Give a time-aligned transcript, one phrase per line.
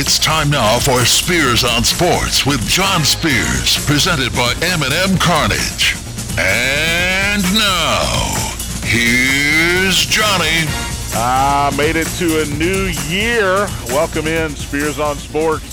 [0.00, 5.96] It's time now for Spears on Sports with John Spears, presented by M&M Cartage.
[6.38, 8.54] And now,
[8.84, 10.68] here's Johnny.
[11.16, 13.66] Ah, made it to a new year.
[13.88, 15.64] Welcome in Spears on Sports,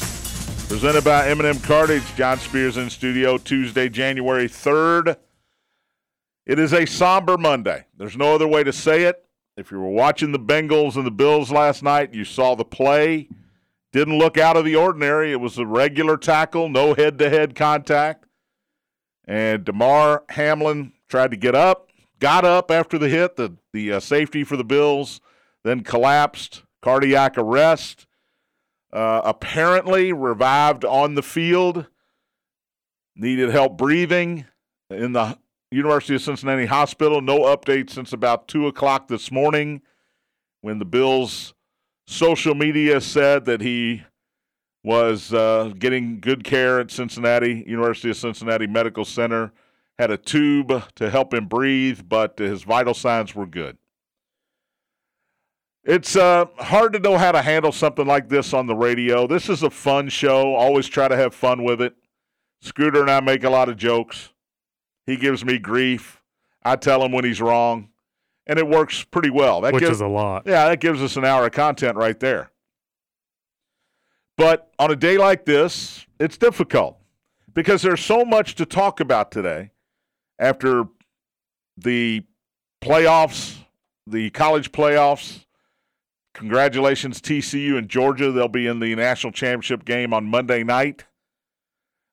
[0.68, 2.16] presented by M&M Cartage.
[2.16, 5.18] John Spears in studio Tuesday, January 3rd.
[6.48, 7.86] It is a somber Monday.
[7.96, 9.24] There's no other way to say it.
[9.56, 13.30] If you were watching the Bengals and the Bills last night, you saw the play.
[13.96, 15.32] Didn't look out of the ordinary.
[15.32, 18.26] It was a regular tackle, no head to head contact.
[19.24, 24.00] And Damar Hamlin tried to get up, got up after the hit, the, the uh,
[24.02, 25.22] safety for the Bills,
[25.64, 28.06] then collapsed, cardiac arrest.
[28.92, 31.86] Uh, apparently revived on the field,
[33.16, 34.44] needed help breathing
[34.90, 35.40] in the
[35.72, 37.22] University of Cincinnati Hospital.
[37.22, 39.82] No update since about 2 o'clock this morning
[40.60, 41.54] when the Bills'
[42.08, 44.04] social media said that he
[44.84, 49.52] was uh, getting good care at Cincinnati, University of Cincinnati Medical Center,
[49.98, 53.78] had a tube to help him breathe, but his vital signs were good.
[55.84, 59.28] It's uh, hard to know how to handle something like this on the radio.
[59.28, 60.56] This is a fun show.
[60.56, 61.96] Always try to have fun with it.
[62.62, 64.34] Scooter and I make a lot of jokes.
[65.06, 66.22] He gives me grief.
[66.64, 67.90] I tell him when he's wrong,
[68.48, 69.62] and it works pretty well.
[69.62, 70.44] That Which gives, is a lot.
[70.46, 72.52] Yeah, that gives us an hour of content right there.
[74.38, 76.98] But on a day like this, it's difficult
[77.54, 79.72] because there's so much to talk about today
[80.40, 80.86] after
[81.78, 82.24] the
[82.84, 83.58] playoffs,
[84.06, 85.46] the college playoffs.
[86.34, 88.32] Congratulations, TCU and Georgia.
[88.32, 91.06] They'll be in the national championship game on Monday night.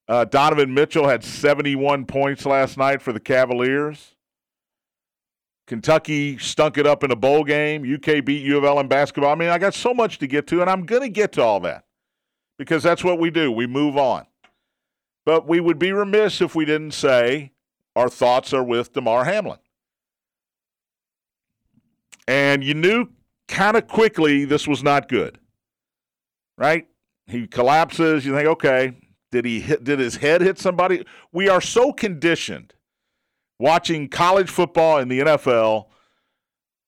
[0.09, 4.15] Uh, Donovan Mitchell had 71 points last night for the Cavaliers.
[5.67, 7.83] Kentucky stunk it up in a bowl game.
[7.83, 9.33] UK beat U of L in basketball.
[9.33, 11.43] I mean, I got so much to get to, and I'm going to get to
[11.43, 11.85] all that
[12.59, 13.51] because that's what we do.
[13.51, 14.27] We move on.
[15.25, 17.53] But we would be remiss if we didn't say
[17.95, 19.59] our thoughts are with Damar Hamlin.
[22.27, 23.09] And you knew
[23.49, 25.39] kind of quickly this was not good,
[26.57, 26.89] right?
[27.27, 28.25] He collapses.
[28.25, 28.97] You think, okay,
[29.31, 31.05] did he hit, did his head hit somebody?
[31.33, 32.75] We are so conditioned
[33.63, 35.87] watching college football and the NFL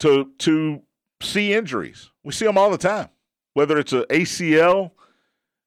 [0.00, 0.82] to to
[1.22, 2.10] see injuries.
[2.24, 3.10] We see them all the time.
[3.52, 4.90] Whether it's a ACL,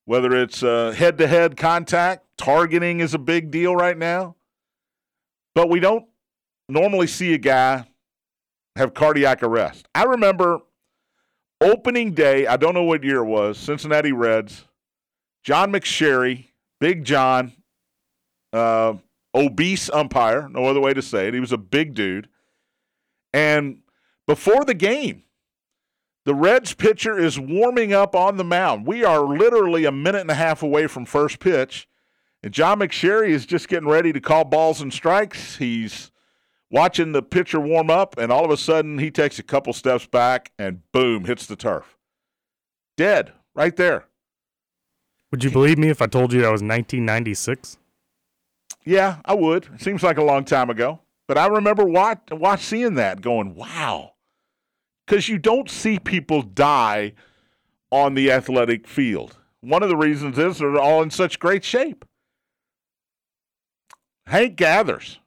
[0.03, 4.35] whether it's head to head contact, targeting is a big deal right now.
[5.55, 6.05] But we don't
[6.67, 7.87] normally see a guy
[8.75, 9.87] have cardiac arrest.
[9.95, 10.59] I remember
[11.61, 14.65] opening day, I don't know what year it was, Cincinnati Reds,
[15.43, 17.53] John McSherry Big John,
[18.51, 18.95] uh,
[19.37, 21.33] obese umpire, no other way to say it.
[21.33, 22.27] He was a big dude.
[23.33, 23.81] And
[24.25, 25.23] before the game,
[26.25, 28.85] the Reds pitcher is warming up on the mound.
[28.85, 31.87] We are literally a minute and a half away from first pitch.
[32.43, 35.57] And John McSherry is just getting ready to call balls and strikes.
[35.57, 36.11] He's
[36.69, 40.05] watching the pitcher warm up, and all of a sudden he takes a couple steps
[40.05, 41.97] back and boom, hits the turf.
[42.97, 44.05] Dead right there.
[45.31, 47.77] Would you believe me if I told you that was 1996?
[48.87, 49.67] Yeah, I would.
[49.81, 51.01] Seems like a long time ago.
[51.27, 54.13] But I remember watch, watch seeing that going, wow.
[55.05, 57.13] Because you don't see people die
[57.91, 59.37] on the athletic field.
[59.61, 62.05] One of the reasons is they're all in such great shape.
[64.27, 65.19] Hank Gathers.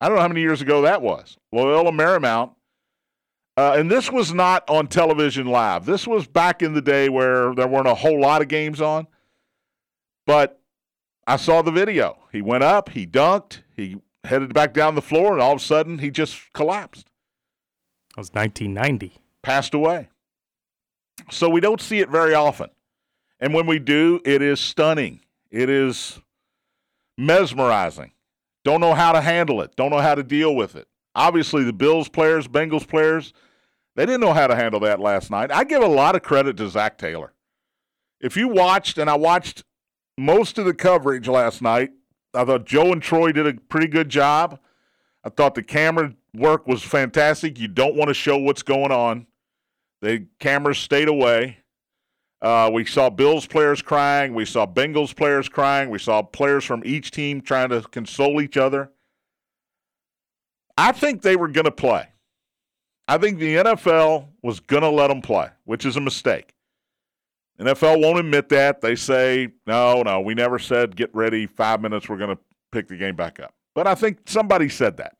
[0.00, 1.36] I don't know how many years ago that was.
[1.52, 2.54] Loyola Marymount
[3.56, 5.84] uh, and this was not on television live.
[5.84, 9.06] This was back in the day where there weren't a whole lot of games on.
[10.26, 10.61] But
[11.26, 12.18] I saw the video.
[12.32, 15.64] He went up, he dunked, he headed back down the floor, and all of a
[15.64, 17.06] sudden he just collapsed.
[18.10, 19.18] That was 1990.
[19.42, 20.08] Passed away.
[21.30, 22.70] So we don't see it very often.
[23.40, 25.20] And when we do, it is stunning.
[25.50, 26.20] It is
[27.18, 28.12] mesmerizing.
[28.64, 30.86] Don't know how to handle it, don't know how to deal with it.
[31.14, 33.32] Obviously, the Bills players, Bengals players,
[33.96, 35.50] they didn't know how to handle that last night.
[35.52, 37.32] I give a lot of credit to Zac Taylor.
[38.20, 39.64] If you watched, and I watched
[40.18, 41.90] most of the coverage last night,
[42.34, 44.58] I thought Joe and Troy did a pretty good job.
[45.24, 47.58] I thought the camera work was fantastic.
[47.58, 49.26] You don't want to show what's going on.
[50.00, 51.58] The cameras stayed away.
[52.40, 54.34] Uh, we saw Bills players crying.
[54.34, 55.90] We saw Bengals players crying.
[55.90, 58.90] We saw players from each team trying to console each other.
[60.76, 62.08] I think they were going to play.
[63.06, 66.54] I think the NFL was going to let them play, which is a mistake.
[67.62, 68.80] NFL won't admit that.
[68.80, 72.88] They say, no, no, we never said get ready, five minutes, we're going to pick
[72.88, 73.54] the game back up.
[73.74, 75.16] But I think somebody said that.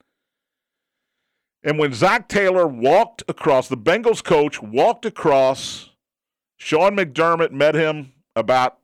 [1.63, 5.91] And when Zac Taylor walked across, the Bengals coach walked across
[6.57, 8.77] Sean McDermott met him about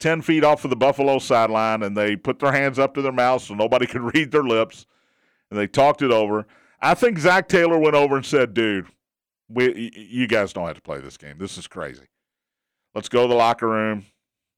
[0.00, 3.12] 10 feet off of the Buffalo sideline, and they put their hands up to their
[3.12, 4.86] mouths so nobody could read their lips,
[5.50, 6.46] and they talked it over.
[6.80, 8.86] I think Zac Taylor went over and said, dude,
[9.48, 11.38] we, you guys don't have to play this game.
[11.38, 12.06] This is crazy.
[12.96, 14.06] Let's go to the locker room.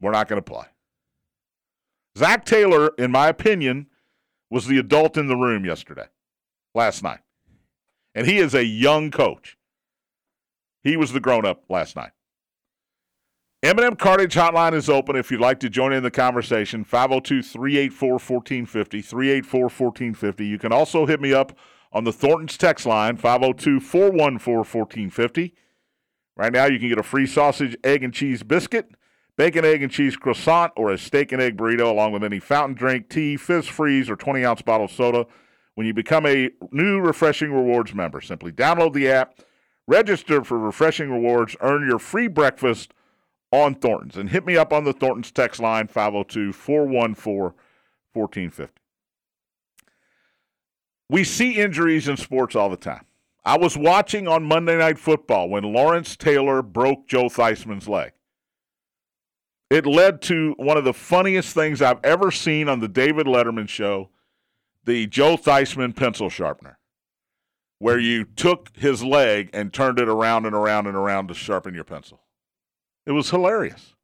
[0.00, 0.66] We're not going to play.
[2.16, 3.88] Zac Taylor, in my opinion,
[4.48, 6.06] was the adult in the room yesterday,
[6.72, 7.18] last night.
[8.14, 9.58] And he is a young coach.
[10.84, 12.12] He was the grown up last night.
[13.64, 16.84] M&M Cartage Hotline is open if you'd like to join in the conversation.
[16.84, 19.02] 502 384 1450.
[19.02, 20.46] 384 1450.
[20.46, 21.58] You can also hit me up
[21.92, 25.54] on the Thornton's text line, 502 414 1450.
[26.38, 28.92] Right now, you can get a free sausage, egg, and cheese biscuit,
[29.36, 32.76] bacon, egg, and cheese croissant, or a steak and egg burrito, along with any fountain
[32.76, 35.26] drink, tea, fizz freeze, or 20 ounce bottle of soda
[35.74, 38.20] when you become a new Refreshing Rewards member.
[38.20, 39.40] Simply download the app,
[39.88, 42.94] register for Refreshing Rewards, earn your free breakfast
[43.50, 47.52] on Thornton's, and hit me up on the Thornton's text line, 502 414
[48.12, 48.72] 1450.
[51.10, 53.07] We see injuries in sports all the time.
[53.48, 58.12] I was watching on Monday Night Football when Lawrence Taylor broke Joe Theismann's leg.
[59.70, 63.66] It led to one of the funniest things I've ever seen on the David Letterman
[63.66, 64.10] show
[64.84, 66.78] the Joe Theismann pencil sharpener,
[67.78, 71.74] where you took his leg and turned it around and around and around to sharpen
[71.74, 72.20] your pencil.
[73.06, 73.94] It was hilarious.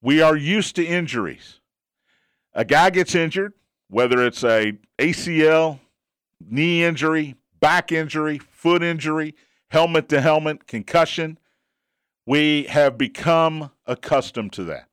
[0.00, 1.60] We are used to injuries.
[2.54, 3.52] A guy gets injured,
[3.90, 5.78] whether it's a ACL,
[6.40, 9.34] knee injury, back injury, foot injury,
[9.70, 11.36] helmet to helmet, concussion.
[12.24, 14.86] We have become accustomed to that.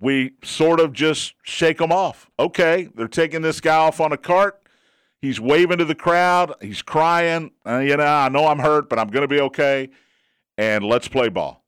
[0.00, 2.30] We sort of just shake them off.
[2.38, 4.66] Okay, they're taking this guy off on a cart.
[5.20, 6.54] He's waving to the crowd.
[6.62, 7.50] He's crying.
[7.66, 9.90] Uh, you know, I know I'm hurt, but I'm going to be okay.
[10.56, 11.64] And let's play ball.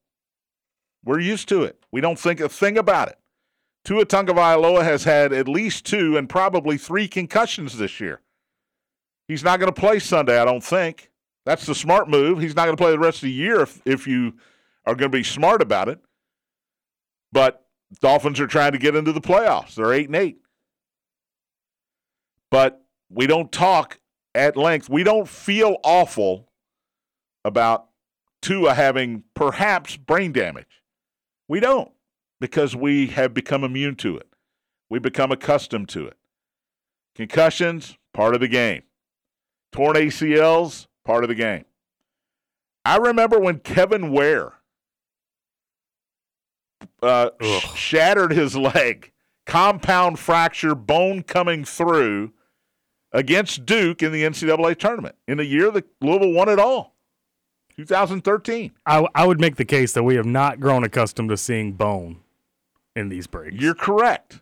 [1.04, 1.78] We're used to it.
[1.92, 3.18] We don't think a thing about it.
[3.84, 8.22] Tua Tagovailoa has had at least two and probably three concussions this year.
[9.28, 11.10] He's not going to play Sunday, I don't think.
[11.44, 12.40] That's the smart move.
[12.40, 14.34] He's not going to play the rest of the year if, if you
[14.84, 15.98] are going to be smart about it.
[17.32, 17.64] But
[18.00, 19.74] Dolphins are trying to get into the playoffs.
[19.74, 20.38] They're 8 and 8.
[22.50, 24.00] But we don't talk
[24.34, 24.88] at length.
[24.88, 26.48] We don't feel awful
[27.44, 27.86] about
[28.42, 30.82] Tua having perhaps brain damage.
[31.48, 31.90] We don't
[32.40, 34.28] because we have become immune to it.
[34.88, 36.16] We become accustomed to it.
[37.14, 38.82] Concussions, part of the game.
[39.76, 41.66] Torn ACLs, part of the game.
[42.86, 44.54] I remember when Kevin Ware
[47.02, 49.12] uh, sh- shattered his leg,
[49.44, 52.32] compound fracture, bone coming through
[53.12, 56.94] against Duke in the NCAA tournament in a year that Louisville won it all.
[57.76, 58.72] 2013.
[58.86, 62.20] I, I would make the case that we have not grown accustomed to seeing bone
[62.94, 63.56] in these breaks.
[63.56, 64.40] You're correct.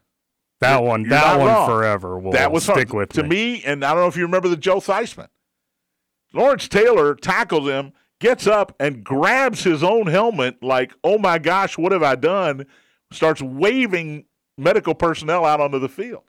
[0.65, 1.69] That one, You're that one wrong.
[1.69, 2.99] forever will that was stick fun.
[2.99, 3.29] with to me.
[3.29, 3.65] me.
[3.65, 5.29] And I don't know if you remember the Joe Theismann.
[6.33, 11.79] Lawrence Taylor tackles him, gets up and grabs his own helmet, like, "Oh my gosh,
[11.79, 12.67] what have I done?"
[13.13, 14.25] Starts waving
[14.59, 16.23] medical personnel out onto the field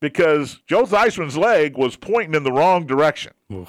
[0.00, 3.32] because Joe Theismann's leg was pointing in the wrong direction.
[3.52, 3.68] Ugh.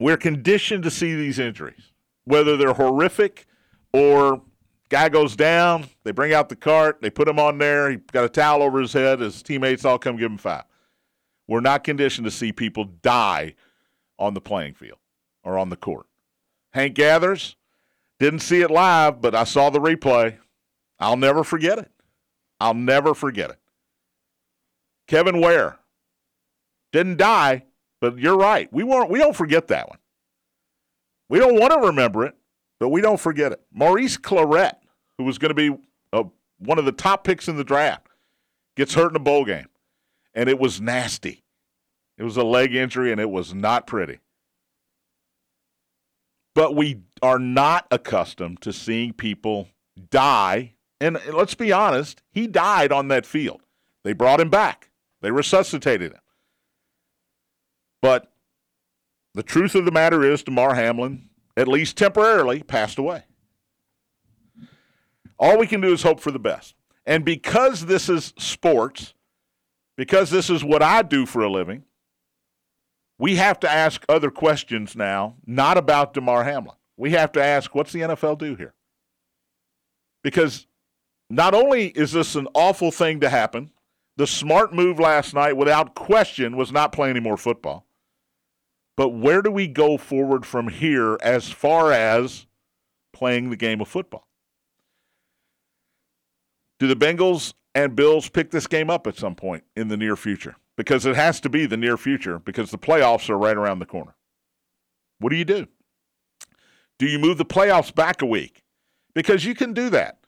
[0.00, 1.92] We're conditioned to see these injuries,
[2.24, 3.46] whether they're horrific
[3.92, 4.42] or
[4.94, 8.24] guy goes down, they bring out the cart, they put him on there, he got
[8.24, 10.62] a towel over his head, his teammates all come give him five.
[11.48, 13.56] We're not conditioned to see people die
[14.20, 14.98] on the playing field
[15.42, 16.06] or on the court.
[16.72, 17.56] Hank Gathers,
[18.20, 20.36] didn't see it live, but I saw the replay.
[21.00, 21.90] I'll never forget it.
[22.60, 23.58] I'll never forget it.
[25.08, 25.76] Kevin Ware
[26.92, 27.64] didn't die,
[28.00, 28.72] but you're right.
[28.72, 29.98] We won't we don't forget that one.
[31.28, 32.36] We don't want to remember it,
[32.78, 33.60] but we don't forget it.
[33.72, 34.74] Maurice Clarett,
[35.18, 35.76] who was going to be
[36.12, 36.24] uh,
[36.58, 38.08] one of the top picks in the draft,
[38.76, 39.68] gets hurt in a bowl game,
[40.34, 41.44] and it was nasty.
[42.16, 44.20] It was a leg injury, and it was not pretty.
[46.54, 49.68] But we are not accustomed to seeing people
[50.10, 50.74] die.
[51.00, 53.62] And let's be honest, he died on that field.
[54.04, 54.90] They brought him back,
[55.22, 56.20] they resuscitated him.
[58.00, 58.30] But
[59.32, 63.24] the truth of the matter is, Damar Hamlin, at least temporarily, passed away.
[65.38, 66.74] All we can do is hope for the best.
[67.06, 69.14] And because this is sports,
[69.96, 71.84] because this is what I do for a living,
[73.18, 76.76] we have to ask other questions now, not about Damar Hamlin.
[76.96, 78.74] We have to ask, what's the NFL do here?
[80.22, 80.66] Because
[81.28, 83.70] not only is this an awful thing to happen,
[84.16, 87.86] the smart move last night, without question, was not play any more football.
[88.96, 92.46] But where do we go forward from here as far as
[93.12, 94.28] playing the game of football?
[96.84, 100.16] Do the Bengals and Bills pick this game up at some point in the near
[100.16, 100.56] future?
[100.76, 103.86] Because it has to be the near future because the playoffs are right around the
[103.86, 104.14] corner.
[105.18, 105.66] What do you do?
[106.98, 108.64] Do you move the playoffs back a week?
[109.14, 110.18] Because you can do that.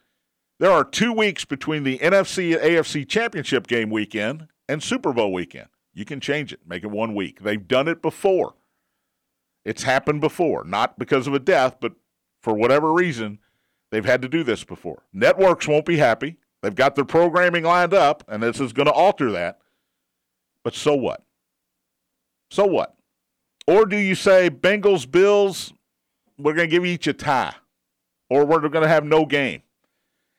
[0.58, 5.34] There are two weeks between the NFC and AFC championship game weekend and Super Bowl
[5.34, 5.68] weekend.
[5.92, 7.42] You can change it, make it one week.
[7.42, 8.54] They've done it before.
[9.66, 11.92] It's happened before, not because of a death, but
[12.40, 13.40] for whatever reason,
[13.90, 15.02] they've had to do this before.
[15.12, 16.38] Networks won't be happy.
[16.62, 19.58] They've got their programming lined up, and this is going to alter that.
[20.64, 21.22] But so what?
[22.50, 22.94] So what?
[23.66, 25.72] Or do you say Bengals, Bills,
[26.38, 27.54] we're going to give each a tie,
[28.30, 29.62] or we're going to have no game?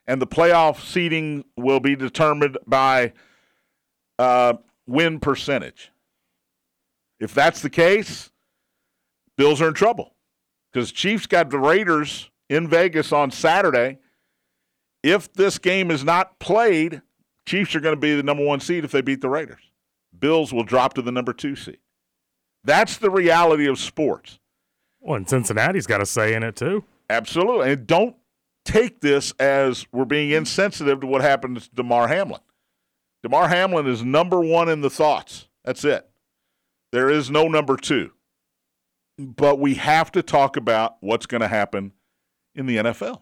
[0.07, 3.13] And the playoff seeding will be determined by
[4.17, 4.53] uh,
[4.85, 5.91] win percentage.
[7.19, 8.31] If that's the case,
[9.37, 10.15] Bills are in trouble
[10.71, 13.99] because Chiefs got the Raiders in Vegas on Saturday.
[15.03, 17.01] If this game is not played,
[17.45, 19.71] Chiefs are going to be the number one seed if they beat the Raiders.
[20.17, 21.77] Bills will drop to the number two seed.
[22.63, 24.39] That's the reality of sports.
[24.99, 26.83] Well, and Cincinnati's got a say in it too.
[27.09, 27.71] Absolutely.
[27.71, 28.15] And don't
[28.65, 32.41] take this as we're being insensitive to what happened to Damar Hamlin.
[33.23, 35.47] Damar Hamlin is number one in the thoughts.
[35.63, 36.09] That's it.
[36.91, 38.11] There is no number two.
[39.17, 41.93] But we have to talk about what's going to happen
[42.53, 43.21] in the NFL.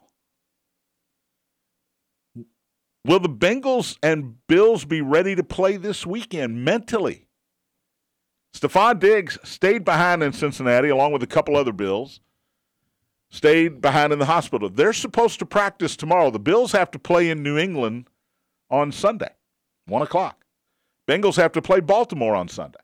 [3.06, 7.28] Will the Bengals and Bills be ready to play this weekend mentally?
[8.52, 12.20] Stefon Diggs stayed behind in Cincinnati along with a couple other Bills.
[13.30, 14.70] Stayed behind in the hospital.
[14.70, 16.32] They're supposed to practice tomorrow.
[16.32, 18.08] The Bills have to play in New England
[18.72, 19.34] on Sunday,
[19.86, 20.44] 1 o'clock.
[21.08, 22.80] Bengals have to play Baltimore on Sunday.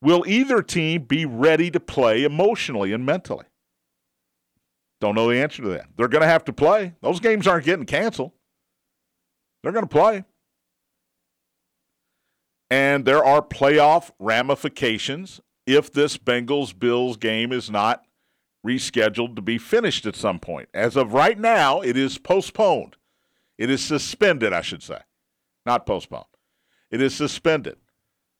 [0.00, 3.46] Will either team be ready to play emotionally and mentally?
[5.00, 5.86] Don't know the answer to that.
[5.96, 6.94] They're going to have to play.
[7.02, 8.32] Those games aren't getting canceled.
[9.62, 10.24] They're going to play.
[12.70, 18.04] And there are playoff ramifications if this Bengals Bills game is not
[18.66, 20.68] rescheduled to be finished at some point.
[20.72, 22.96] As of right now, it is postponed.
[23.58, 24.98] It is suspended, I should say.
[25.66, 26.24] Not postponed.
[26.90, 27.76] It is suspended.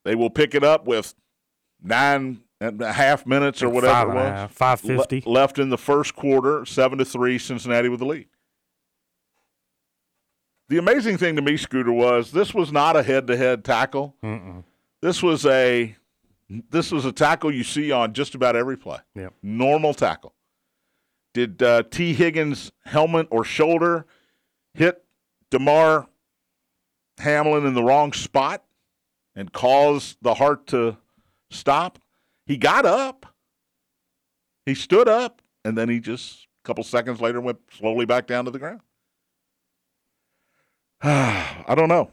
[0.05, 1.15] They will pick it up with
[1.83, 4.31] nine and a half minutes or whatever Five it was.
[4.31, 5.23] half, 550.
[5.27, 8.29] Le- left in the first quarter, seven to three, Cincinnati with the lead.
[10.69, 14.17] The amazing thing to me, Scooter, was this was not a head-to-head tackle.
[14.23, 14.65] Mm-mm.
[15.03, 15.97] This was a
[16.71, 18.99] this was a tackle you see on just about every play.
[19.15, 19.35] Yep.
[19.43, 20.35] Normal tackle.
[21.35, 24.07] Did uh, Tee Higgins' helmet or shoulder
[24.75, 25.03] hit
[25.51, 26.09] Damar
[27.19, 28.65] Hamlin in the wrong spot
[29.35, 30.99] and cause the heart to
[31.51, 31.99] stop?
[32.47, 33.27] He got up.
[34.67, 38.45] He stood up, and then he just a couple seconds later went slowly back down
[38.45, 38.81] to the ground.
[41.05, 42.11] I don't know.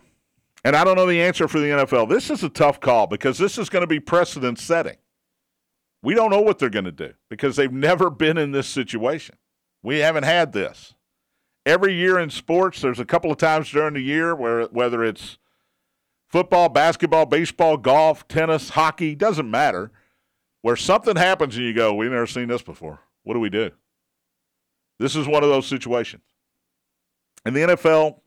[0.63, 2.09] And I don't know the answer for the NFL.
[2.09, 4.97] This is a tough call because this is going to be precedent setting.
[6.01, 9.35] We don't know what they're going to do because they've never been in this situation.
[9.83, 10.95] We haven't had this.
[11.65, 15.37] Every year in sports, there's a couple of times during the year where whether it's
[16.27, 19.91] football, basketball, baseball, golf, tennis, hockey, doesn't matter,
[20.61, 22.99] where something happens and you go, we've never seen this before.
[23.23, 23.71] What do we do?
[24.99, 26.23] This is one of those situations.
[27.45, 28.19] And the NFL,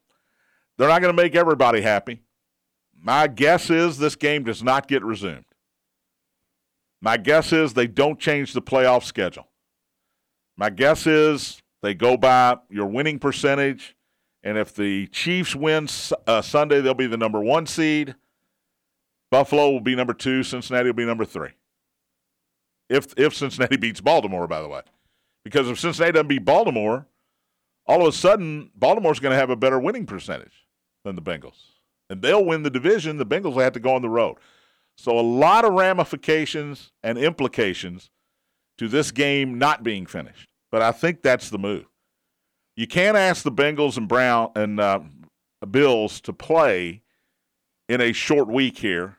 [0.83, 2.23] they're not going to make everybody happy.
[3.01, 5.45] My guess is this game does not get resumed.
[7.01, 9.47] My guess is they don't change the playoff schedule.
[10.57, 13.95] My guess is they go by your winning percentage,
[14.43, 15.87] and if the Chiefs win
[16.27, 18.17] uh, Sunday, they'll be the number one seed.
[19.31, 20.43] Buffalo will be number two.
[20.43, 21.51] Cincinnati will be number three.
[22.89, 24.83] If if Cincinnati beats Baltimore, by the way,
[25.45, 27.07] because if Cincinnati doesn't beat Baltimore,
[27.87, 30.62] all of a sudden Baltimore's going to have a better winning percentage
[31.05, 31.59] than the Bengals,
[32.11, 33.17] and they'll win the division.
[33.17, 34.37] The Bengals will have to go on the road.
[34.97, 38.11] So a lot of ramifications and implications
[38.79, 40.49] to this game not being finished.
[40.71, 41.87] But I think that's the move.
[42.77, 45.01] You can't ask the Bengals and Brown and uh,
[45.71, 47.03] Bills to play
[47.89, 49.19] in a short week here.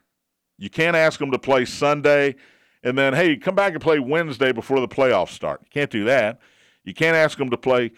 [0.58, 2.36] You can't ask them to play Sunday
[2.84, 5.60] and then hey, come back and play Wednesday before the playoffs start.
[5.62, 6.38] You can't do that.
[6.84, 7.92] You can't ask them to play.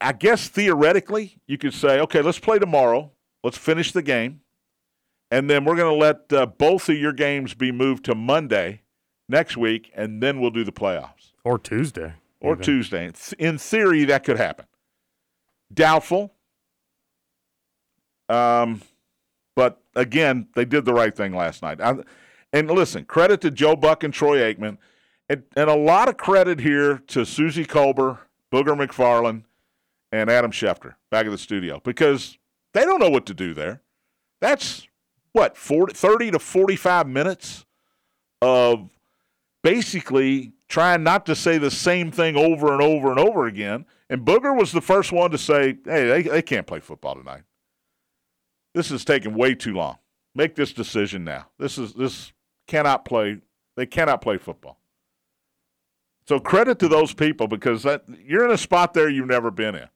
[0.00, 3.12] I guess theoretically, you could say, okay, let's play tomorrow.
[3.44, 4.40] Let's finish the game.
[5.30, 8.82] And then we're going to let uh, both of your games be moved to Monday
[9.28, 12.14] next week, and then we'll do the playoffs Or Tuesday.
[12.40, 12.64] or even.
[12.64, 13.10] Tuesday.
[13.38, 14.66] In theory, that could happen.
[15.72, 16.34] Doubtful.
[18.28, 18.80] Um,
[19.54, 21.80] but again, they did the right thing last night.
[21.80, 21.96] I,
[22.52, 24.78] And listen, credit to Joe Buck and Troy Aikman,
[25.28, 28.18] and, and a lot of credit here to Suzy Kolber,
[28.52, 29.44] Booger McFarland,
[30.12, 32.38] and Adam Schefter back at the studio because
[32.74, 33.82] they don't know what to do there.
[34.40, 34.86] That's
[35.32, 37.64] what 40, 30 to 45 minutes
[38.42, 38.90] of
[39.62, 43.84] basically trying not to say the same thing over and over and over again.
[44.08, 47.42] And Booger was the first one to say, hey, they, they can't play football tonight.
[48.74, 49.98] This is taking way too long.
[50.34, 51.48] Make this decision now.
[51.58, 52.32] This is this
[52.68, 53.38] cannot play.
[53.76, 54.78] They cannot play football.
[56.28, 59.74] So credit to those people because that, you're in a spot there you've never been
[59.74, 59.88] in.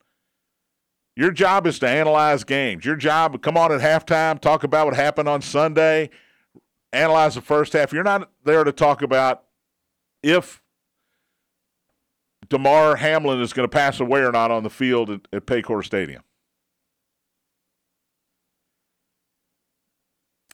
[1.15, 2.83] Your job is to analyze games.
[2.83, 6.09] Your job, come on at halftime, talk about what happened on Sunday,
[6.91, 7.93] analyze the first half.
[7.93, 9.43] You're not there to talk about
[10.21, 10.61] if
[12.49, 15.83] Damar Hamlin is going to pass away or not on the field at, at Paycor
[15.85, 16.23] Stadium.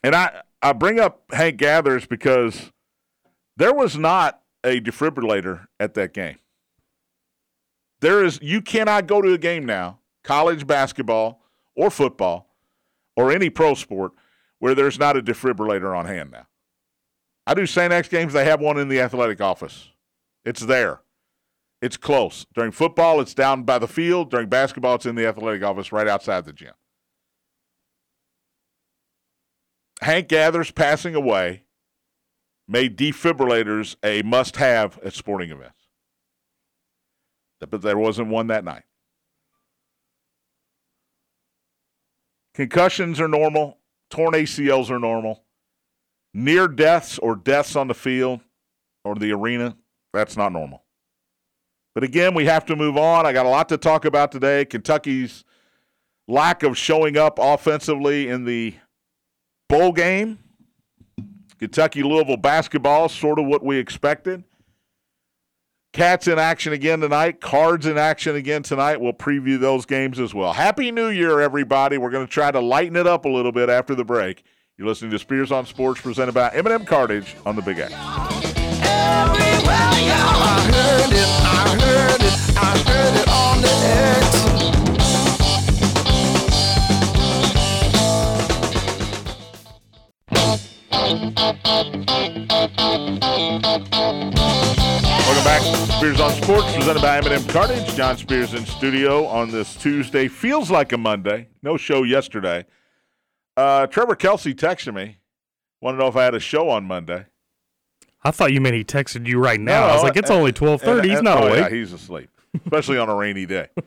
[0.04, 2.72] And I, I bring up Hank Gathers because
[3.58, 6.38] there was not a defibrillator at that game.
[8.00, 11.42] There is you cannot go to a game now, college basketball
[11.76, 12.48] or football
[13.16, 14.14] or any pro sport
[14.60, 16.48] where there's not a defibrillator on hand now.
[17.48, 17.92] I do St.
[17.92, 19.90] X games, they have one in the athletic office.
[20.46, 21.02] It's there.
[21.82, 22.46] It's close.
[22.54, 24.30] During football, it's down by the field.
[24.30, 26.74] During basketball, it's in the athletic office right outside the gym.
[30.02, 31.64] Hank Gathers passing away
[32.68, 35.76] made defibrillators a must have at sporting events.
[37.60, 38.84] But there wasn't one that night.
[42.54, 43.78] Concussions are normal,
[44.10, 45.44] torn ACLs are normal.
[46.34, 48.42] Near deaths or deaths on the field
[49.04, 49.76] or the arena,
[50.14, 50.84] that's not normal.
[51.94, 53.26] But again, we have to move on.
[53.26, 54.64] I got a lot to talk about today.
[54.66, 55.44] Kentucky's
[56.28, 58.76] lack of showing up offensively in the
[59.68, 60.40] bowl game.
[61.60, 64.44] Kentucky Louisville basketball, sort of what we expected.
[65.94, 67.42] Cats in action again tonight.
[67.42, 69.02] Cards in action again tonight.
[69.02, 70.54] We'll preview those games as well.
[70.54, 71.98] Happy New Year, everybody.
[71.98, 74.46] We're going to try to lighten it up a little bit after the break.
[74.78, 77.94] You're listening to Spears on Sports presented by M&M Cartage on the Big X.
[95.26, 95.62] Welcome back.
[95.98, 97.96] Spears on Sports, presented by M&M Cartage.
[97.96, 100.28] John Spears in studio on this Tuesday.
[100.28, 101.48] Feels like a Monday.
[101.62, 102.66] No show yesterday.
[103.56, 105.18] Uh, Trevor Kelsey texted me.
[105.82, 107.26] Want to know if I had a show on Monday.
[108.24, 109.88] I thought you meant he texted you right now.
[109.88, 111.10] No, I was like, it's and- only twelve thirty.
[111.10, 111.70] He's and- not oh, awake.
[111.70, 112.30] Yeah, he's asleep,
[112.66, 113.68] especially on a rainy day.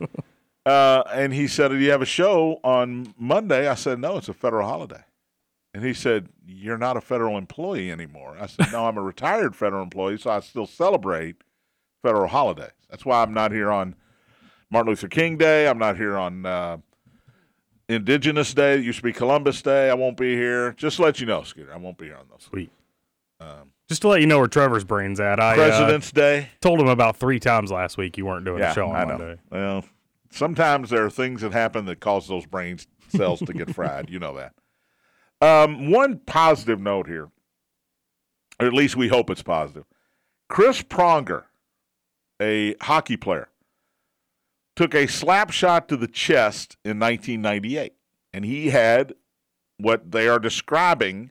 [0.67, 4.31] Uh, and he said, "Do you have a show on Monday?" I said, "No, it's
[4.31, 5.03] a federal holiday."
[5.75, 9.57] And he said, "You're not a federal employee anymore." I said, "No, I'm a retired
[9.57, 11.37] federal employee, so I still celebrate
[12.03, 12.71] federal holidays.
[12.89, 13.97] That's why I'm not here on
[14.71, 15.69] Martin Luther King Day.
[15.69, 16.77] I'm not here on uh,
[17.89, 18.75] Indigenous Day.
[18.75, 19.91] It used to be Columbus Day.
[19.91, 20.73] I won't be here.
[20.75, 22.43] Just to let you know, Scooter, I won't be here on those.
[22.43, 22.71] Sweet.
[23.87, 26.49] Just to let you know where Trevor's brain's at, I uh, President's Day.
[26.63, 29.01] told him about three times last week you weren't doing Yeah, a show on I
[29.05, 29.19] know.
[29.19, 29.37] Monday.
[29.51, 29.85] Well,
[30.31, 34.09] sometimes there are things that happen that cause those brain cells to get fried.
[34.09, 34.55] You know that.
[35.45, 37.29] Um, one positive note here,
[38.59, 39.85] or at least we hope it's positive.
[40.49, 41.45] Chris Pronger,
[42.41, 43.49] a hockey player,
[44.75, 47.93] took a slap shot to the chest in 1998,
[48.33, 49.13] and he had
[49.77, 51.31] what they are describing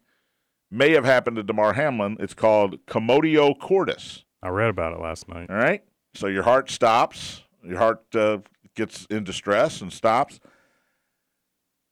[0.69, 2.17] may have happened to Damar Hamlin.
[2.19, 4.25] It's called commotio cordis.
[4.43, 5.49] I read about it last night.
[5.49, 5.83] All right.
[6.13, 7.41] So your heart stops.
[7.63, 8.39] Your heart uh,
[8.75, 10.39] gets in distress and stops.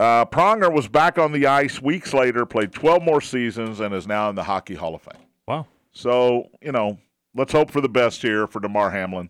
[0.02, 4.08] Uh, Pronger was back on the ice weeks later, played 12 more seasons, and is
[4.08, 5.22] now in the Hockey Hall of Fame.
[5.48, 5.68] Wow.
[5.92, 6.98] So, you know,
[7.36, 9.30] let's hope for the best here for Damar Hamlin.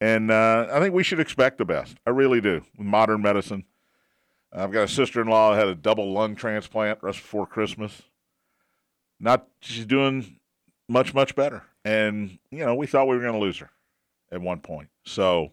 [0.00, 1.98] And uh, I think we should expect the best.
[2.06, 2.62] I really do.
[2.78, 3.66] With modern medicine.
[4.50, 8.00] I've got a sister in law that had a double lung transplant just before Christmas.
[9.20, 10.38] Not, she's doing
[10.88, 11.64] much, much better.
[11.84, 13.68] And, you know, we thought we were going to lose her
[14.32, 14.88] at one point.
[15.04, 15.52] So,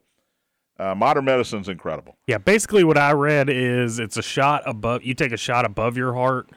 [0.79, 2.17] uh, modern medicine's incredible.
[2.27, 5.97] Yeah, basically what I read is it's a shot above you take a shot above
[5.97, 6.49] your heart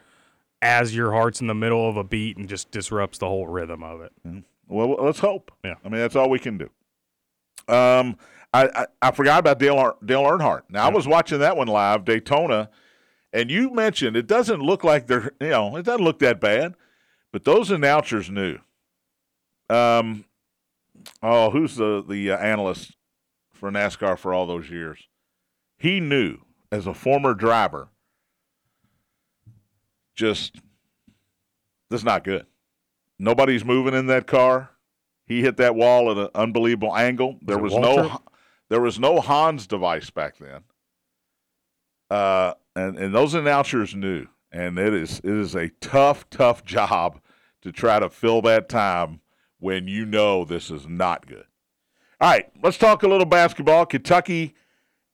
[0.61, 3.83] as your heart's in the middle of a beat and just disrupts the whole rhythm
[3.83, 4.11] of it.
[4.67, 5.51] Well, let's hope.
[5.65, 5.75] Yeah.
[5.83, 6.69] I mean, that's all we can do.
[7.67, 8.17] Um,
[8.53, 10.63] I, I, I forgot about Dale, Dale Earnhardt.
[10.69, 12.69] Now, I was watching that one live, Daytona,
[13.33, 16.75] and you mentioned it doesn't look like they're, you know, it doesn't look that bad,
[17.31, 18.59] but those announcers knew.
[19.69, 20.25] Um,
[21.23, 22.95] oh, who's the, the uh, analyst
[23.61, 25.07] for NASCAR for all those years?
[25.77, 26.39] He knew
[26.71, 27.89] as a former driver,
[30.15, 30.55] just,
[31.89, 32.47] this is not good.
[33.19, 34.71] Nobody's moving in that car.
[35.27, 37.37] He hit that wall at an unbelievable angle.
[37.43, 38.21] There Was was no
[38.69, 40.61] there was no Hans device back then.
[42.09, 47.21] Uh, and and those announcers knew, and it is it is a tough tough job
[47.61, 49.21] to try to fill that time
[49.59, 51.45] when you know this is not good.
[52.21, 53.87] All right, let's talk a little basketball.
[53.87, 54.53] Kentucky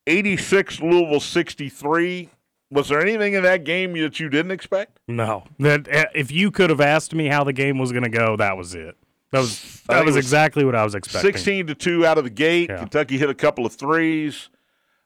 [0.07, 2.29] 86 Louisville 63.
[2.69, 4.99] Was there anything in that game that you didn't expect?
[5.07, 8.09] No, that eh, if you could have asked me how the game was going to
[8.09, 8.97] go, that was it.
[9.31, 11.31] That was that was was exactly what I was expecting.
[11.31, 12.69] 16 to 2 out of the gate.
[12.69, 12.79] Yeah.
[12.79, 14.49] Kentucky hit a couple of threes.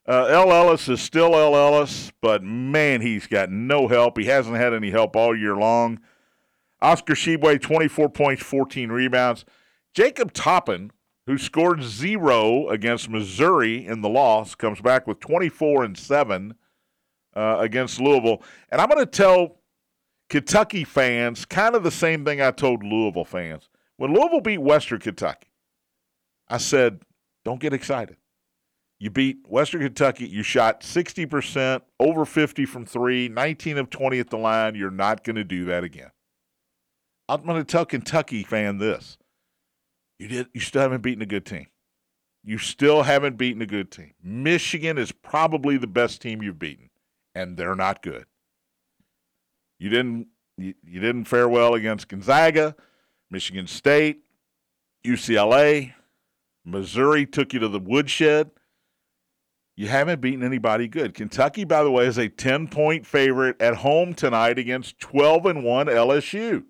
[0.04, 4.18] Uh, El Ellis is still El Ellis, but man, he's got no help.
[4.18, 6.00] He hasn't had any help all year long.
[6.80, 9.44] Oscar Tshiebwe, 24 points, 14 rebounds.
[9.94, 10.90] Jacob Toppin,
[11.26, 16.54] who scored zero against Missouri in the loss, comes back with 24 and 7
[17.34, 18.42] uh, against Louisville.
[18.70, 19.60] And I'm going to tell
[20.28, 23.68] Kentucky fans kind of the same thing I told Louisville fans.
[23.96, 25.48] When Louisville beat Western Kentucky,
[26.48, 27.02] I said,
[27.44, 28.16] don't get excited.
[28.98, 30.28] You beat Western Kentucky.
[30.28, 34.74] You shot 60%, over 50 from three, 19 of 20 at the line.
[34.74, 36.10] You're not going to do that again.
[37.28, 39.18] I'm going to tell Kentucky fan this.
[40.22, 41.66] You did you still haven't beaten a good team.
[42.44, 44.12] You still haven't beaten a good team.
[44.22, 46.90] Michigan is probably the best team you've beaten,
[47.34, 48.26] and they're not good.
[49.80, 52.76] You didn't you, you didn't fare well against Gonzaga,
[53.32, 54.20] Michigan State,
[55.04, 55.92] UCLA,
[56.64, 58.52] Missouri took you to the woodshed.
[59.74, 61.14] You haven't beaten anybody good.
[61.14, 65.64] Kentucky, by the way, is a 10 point favorite at home tonight against 12 and
[65.64, 66.62] 1 LSU.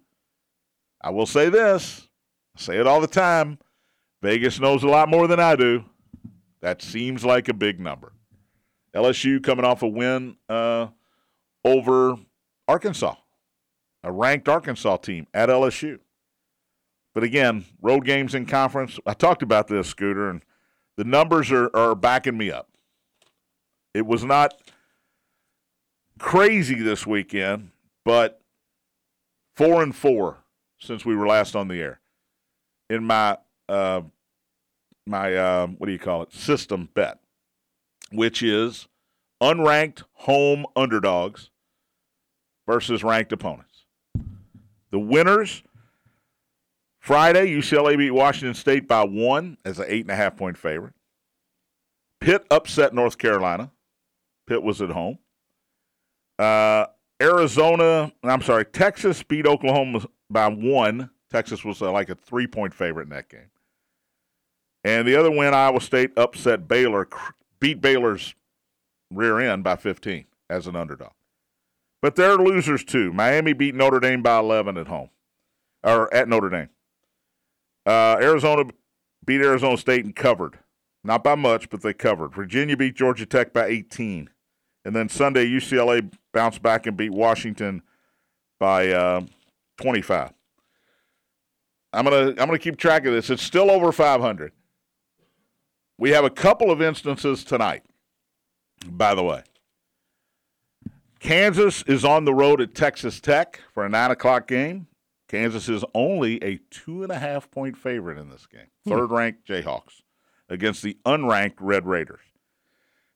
[1.03, 2.09] I will say this
[2.57, 3.59] I say it all the time
[4.23, 5.85] Vegas knows a lot more than I do.
[6.61, 8.13] That seems like a big number.
[8.95, 10.89] LSU coming off a win uh,
[11.65, 12.17] over
[12.69, 13.17] Arkansas,
[14.05, 15.99] a ranked Arkansas team at LSU.
[17.15, 18.99] But again, road games in conference.
[19.05, 20.43] I talked about this, Scooter, and
[20.97, 22.69] the numbers are, are backing me up.
[23.93, 24.55] It was not
[26.19, 27.73] crazy this weekend,
[28.05, 28.41] but
[29.57, 30.45] four and four
[30.79, 32.02] since we were last on the air
[32.93, 34.03] in my uh,
[35.07, 37.19] my uh, what do you call it system bet,
[38.11, 38.87] which is
[39.43, 41.51] unranked home underdogs
[42.67, 43.87] versus ranked opponents.
[44.91, 45.63] The winners
[47.01, 50.95] Friday, UCLA beat Washington State by one as an eight and a half point favorite.
[52.21, 53.73] Pitt upset North Carolina.
[54.47, 55.19] Pitt was at home.
[56.39, 56.87] Uh,
[57.21, 61.11] Arizona, I'm sorry, Texas beat Oklahoma by one.
[61.33, 63.51] Texas was uh, like a three point favorite in that game.
[64.85, 67.09] And the other win, Iowa State upset Baylor,
[67.59, 68.35] beat Baylor's
[69.11, 71.13] rear end by 15 as an underdog.
[72.03, 73.13] But they're losers too.
[73.13, 75.09] Miami beat Notre Dame by 11 at home,
[75.83, 76.69] or at Notre Dame.
[77.87, 78.65] Uh, Arizona
[79.25, 80.59] beat Arizona State and covered.
[81.05, 82.35] Not by much, but they covered.
[82.35, 84.31] Virginia beat Georgia Tech by 18.
[84.85, 87.83] And then Sunday, UCLA bounced back and beat Washington
[88.59, 89.23] by uh,
[89.81, 90.33] 25.
[91.93, 93.31] I'm gonna I'm gonna keep track of this.
[93.31, 94.53] It's still over 500.
[95.99, 97.83] We have a couple of instances tonight.
[98.87, 99.43] By the way,
[101.21, 104.89] Kansas is on the road at Texas Tech for a nine o'clock game.
[105.29, 108.67] Kansas is only a two and a half point favorite in this game.
[108.85, 108.91] Hmm.
[108.91, 110.03] Third ranked Jayhawks
[110.49, 112.21] against the unranked Red Raiders.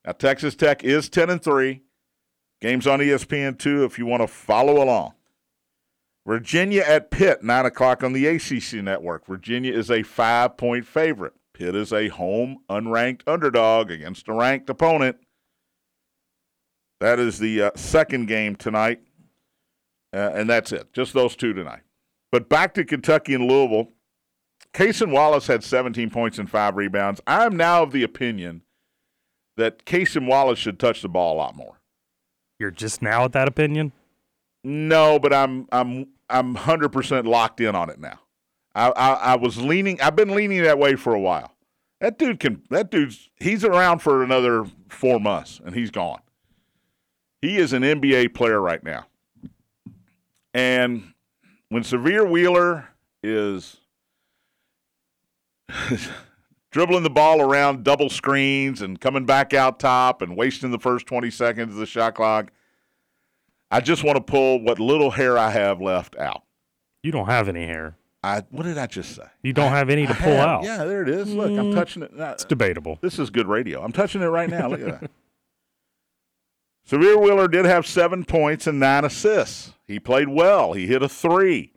[0.04, 1.82] Now Texas Tech is ten and three.
[2.60, 5.14] Games on ESPN two if you want to follow along.
[6.26, 9.26] Virginia at Pitt, nine o'clock on the ACC network.
[9.26, 11.34] Virginia is a five point favorite.
[11.54, 15.16] Pitt is a home unranked underdog against a ranked opponent.
[16.98, 19.00] That is the uh, second game tonight,
[20.12, 20.92] uh, and that's it.
[20.92, 21.82] Just those two tonight.
[22.32, 23.92] But back to Kentucky and Louisville.
[24.74, 27.20] Cason Wallace had 17 points and five rebounds.
[27.26, 28.62] I'm now of the opinion
[29.56, 31.80] that Cason Wallace should touch the ball a lot more.
[32.58, 33.92] You're just now at that opinion?
[34.64, 38.20] No, but I'm I'm I'm 100% locked in on it now.
[38.74, 40.00] I, I I was leaning.
[40.02, 41.54] I've been leaning that way for a while.
[42.00, 42.62] That dude can.
[42.68, 43.30] That dude's.
[43.36, 46.20] He's around for another four months, and he's gone.
[47.40, 49.06] He is an NBA player right now.
[50.52, 51.14] And
[51.70, 52.88] when Sahvir Wheeler
[53.22, 53.78] is
[56.70, 61.06] dribbling the ball around double screens and coming back out top and wasting the first
[61.06, 62.52] 20 seconds of the shot clock,
[63.76, 66.44] I just want to pull what little hair I have left out.
[67.02, 67.98] You don't have any hair.
[68.22, 69.24] I what did I just say?
[69.42, 70.64] You don't have any to I pull have- out.
[70.64, 71.32] Yeah, there it is.
[71.34, 71.74] Look, I'm Mm.
[71.74, 72.14] touching it.
[72.14, 72.30] now.
[72.32, 72.98] It's debatable.
[73.02, 73.82] This is good radio.
[73.84, 74.68] I'm touching it right now.
[74.68, 75.10] Look at that.
[76.88, 79.74] Sahvir Wheeler did have seven points and nine assists.
[79.86, 80.72] He played well.
[80.72, 81.74] He hit a three.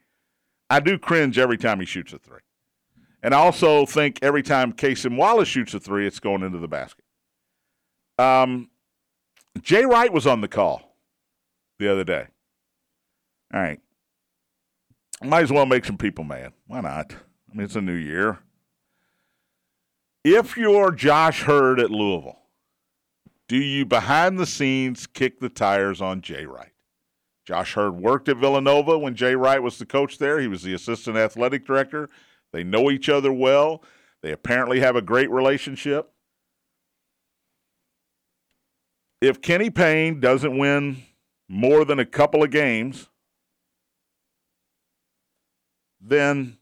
[0.70, 2.40] I do cringe every time he shoots a three.
[3.22, 6.68] And I also think every time Cason Wallace shoots a three, it's going into the
[6.70, 7.04] basket.
[8.18, 8.70] Um,
[9.62, 10.89] Jay Wright was on the call
[11.80, 12.28] the other day.
[13.54, 13.80] All right.
[15.24, 16.54] Might as well make some people mad.
[16.68, 17.14] Why not?
[17.52, 18.40] I mean, it's a new year.
[20.24, 22.40] If you're Josh Heird at Louisville,
[23.48, 26.74] do you behind the scenes kick the tires on Jay Wright?
[27.46, 30.40] Josh Heird worked at Villanova when Jay Wright was the coach there.
[30.40, 32.08] He was the assistant athletic director.
[32.52, 33.84] They know each other well.
[34.22, 36.12] They apparently have a great relationship.
[39.22, 41.04] If Kenny Payne doesn't win
[41.50, 43.10] more than a couple of games,
[46.00, 46.58] then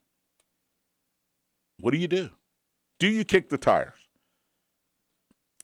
[1.80, 2.30] what do you do?
[2.98, 3.94] Do you kick the tires?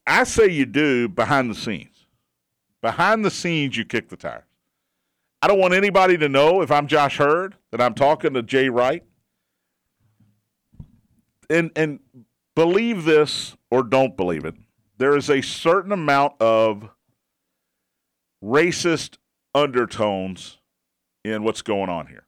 [0.06, 2.06] I say you do behind the scenes.
[2.82, 4.44] Behind the scenes, you kick the tires.
[5.42, 8.70] I don't want anybody to know if I'm Josh Heird that I'm talking to Jay
[8.70, 9.04] Wright.
[11.50, 12.00] And and
[12.56, 14.56] believe this or don't believe it,
[14.98, 16.90] there is a certain amount of
[18.44, 19.18] racist
[19.56, 20.58] undertones
[21.24, 22.28] in what's going on here.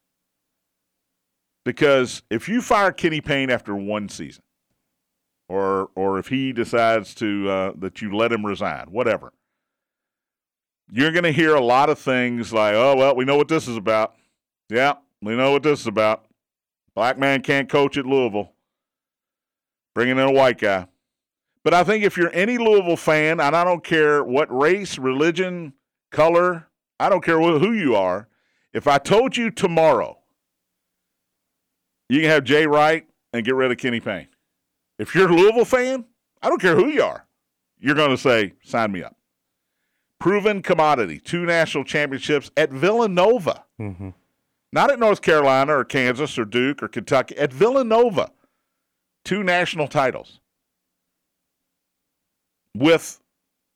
[1.65, 4.43] Because if you fire Kenny Payne after one season,
[5.49, 9.33] or or if he decides to uh, that you let him resign, whatever,
[10.91, 13.67] you're going to hear a lot of things like, "Oh well, we know what this
[13.67, 14.15] is about."
[14.69, 16.25] Yeah, we know what this is about.
[16.95, 18.53] Black man can't coach at Louisville.
[19.93, 20.87] Bringing in a white guy.
[21.63, 25.73] But I think if you're any Louisville fan, and I don't care what race, religion,
[26.15, 26.67] color,
[26.99, 28.29] I don't care who you are,
[28.73, 30.17] if I told you tomorrow
[32.09, 34.29] you can have Jay Wright and get rid of Kenny Payne.
[34.97, 36.05] If you're a Louisville fan,
[36.41, 37.27] I don't care who you are,
[37.79, 39.17] you're going to say, sign me up.
[40.19, 43.65] Proven commodity, two national championships at Villanova.
[43.79, 44.09] Mm-hmm.
[44.71, 48.31] Not at North Carolina or Kansas or Duke or Kentucky, at Villanova.
[49.25, 50.39] Two national titles.
[52.73, 53.19] With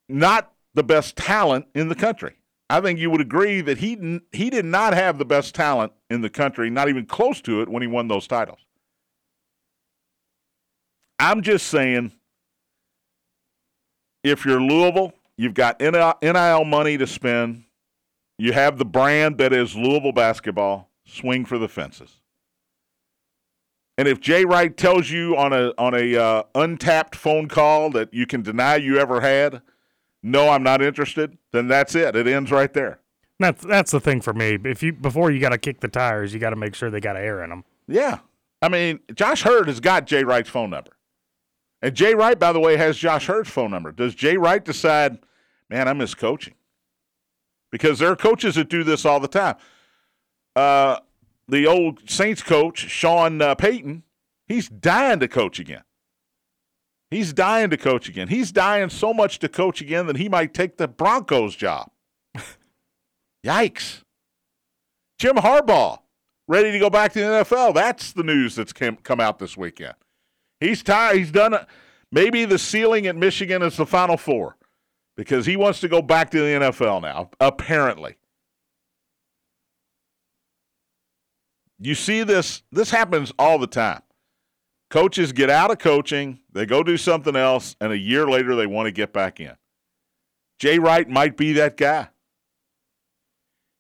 [0.07, 2.37] not the best talent in the country.
[2.69, 6.21] I think you would agree that he he did not have the best talent in
[6.21, 8.59] the country, not even close to it when he won those titles.
[11.19, 12.13] I'm just saying
[14.23, 17.65] if you're Louisville, you've got NIL money to spend.
[18.37, 20.89] You have the brand that is Louisville basketball.
[21.05, 22.21] Swing for the fences.
[23.97, 28.13] And if Jay Wright tells you on a on a uh, untapped phone call that
[28.13, 29.61] you can deny you ever had,
[30.21, 32.15] no, I'm not interested, then that's it.
[32.15, 32.99] It ends right there.
[33.39, 34.57] That's that's the thing for me.
[34.65, 36.99] If you before you got to kick the tires, you got to make sure they
[36.99, 37.63] got air in them.
[37.87, 38.19] Yeah,
[38.61, 40.91] I mean, Josh Heird has got Jay Wright's phone number,
[41.81, 43.93] and Jay Wright, by the way, has Josh Heird's phone number.
[43.93, 45.19] Does Jay Wright decide,
[45.69, 46.55] man, I miss coaching?
[47.71, 49.55] Because there are coaches that do this all the time.
[50.55, 50.97] Uh,
[51.47, 54.03] the old Saints coach Sean uh, Payton,
[54.47, 55.83] he's dying to coach again.
[57.11, 58.27] He's dying to coach again.
[58.27, 61.89] He's dying so much to coach again that he might take the Broncos job.
[63.45, 64.03] Yikes.
[65.17, 65.99] Jim Harbaugh,
[66.47, 67.73] ready to go back to the NFL.
[67.73, 69.95] That's the news that's come out this weekend.
[70.59, 71.17] He's tired.
[71.17, 71.65] He's done it.
[72.11, 74.55] Maybe the ceiling at Michigan is the Final Four
[75.17, 78.15] because he wants to go back to the NFL now, apparently.
[81.79, 84.01] You see this, this happens all the time.
[84.89, 88.65] Coaches get out of coaching, they go do something else, and a year later they
[88.65, 89.55] want to get back in.
[90.57, 92.09] Jay Wright might be that guy.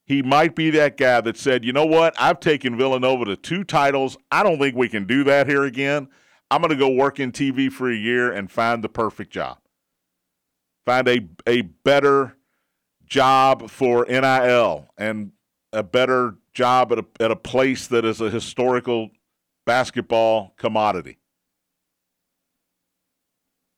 [0.05, 2.15] He might be that guy that said, you know what?
[2.19, 4.17] I've taken Villanova to two titles.
[4.31, 6.07] I don't think we can do that here again.
[6.49, 9.59] I'm going to go work in TV for a year and find the perfect job.
[10.85, 12.37] Find a, a better
[13.05, 15.31] job for NIL and
[15.71, 19.11] a better job at a, at a place that is a historical
[19.69, 21.19] basketball commodity.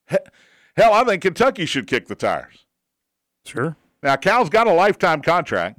[0.08, 2.64] Hell, I think Kentucky should kick the tires.
[3.44, 3.76] Sure.
[4.02, 5.78] Now, Cal's got a lifetime contract.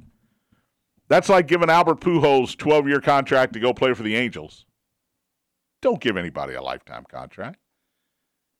[1.08, 4.66] That's like giving Albert Pujols 12 year contract to go play for the Angels.
[5.82, 7.58] Don't give anybody a lifetime contract.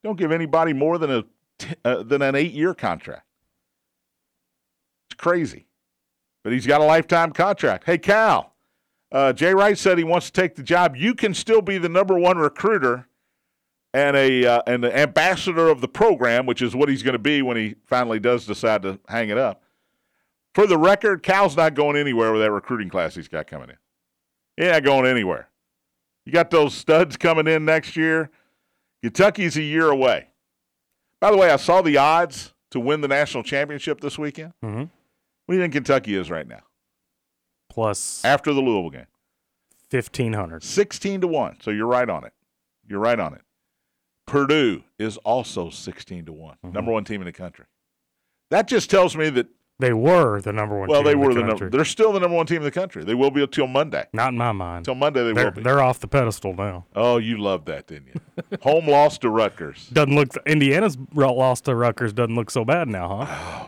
[0.02, 1.24] Don't give anybody more than a
[1.84, 3.26] uh, than an eight year contract.
[5.08, 5.68] It's crazy,
[6.42, 7.84] but he's got a lifetime contract.
[7.84, 8.53] Hey, Cal,
[9.14, 10.96] uh, Jay Wright said he wants to take the job.
[10.96, 13.06] You can still be the number one recruiter
[13.94, 17.18] and a uh, and the ambassador of the program, which is what he's going to
[17.20, 19.62] be when he finally does decide to hang it up.
[20.52, 23.76] For the record, Cal's not going anywhere with that recruiting class he's got coming in.
[24.56, 25.48] He ain't going anywhere.
[26.26, 28.30] You got those studs coming in next year.
[29.02, 30.28] Kentucky's a year away.
[31.20, 34.54] By the way, I saw the odds to win the national championship this weekend.
[34.64, 34.78] Mm-hmm.
[34.78, 34.88] What
[35.48, 36.62] do you think Kentucky is right now?
[37.74, 39.06] Plus after the Louisville game.
[39.90, 40.62] Fifteen hundred.
[40.64, 41.58] 16 to 1.
[41.60, 42.32] So you're right on it.
[42.88, 43.42] You're right on it.
[44.26, 46.74] Purdue is also 16 to one Mm-hmm.
[46.74, 47.66] number one team in the country.
[48.50, 49.46] That just tells me that,
[49.78, 50.88] They were the number one.
[50.88, 52.62] well, team they in were the the number, they're still the number one team in
[52.62, 53.04] the country.
[53.04, 54.06] They will be until Monday.
[54.12, 54.78] Not in my mind.
[54.78, 55.62] Until Monday, they They're, will be.
[55.62, 56.86] they're off the pedestal now.
[56.96, 58.58] Oh, you loved that, didn't you?
[58.62, 59.88] Home loss to Rutgers.
[59.92, 60.28] Doesn't look.
[60.46, 63.66] Indiana's loss to Rutgers doesn't look so bad now, huh?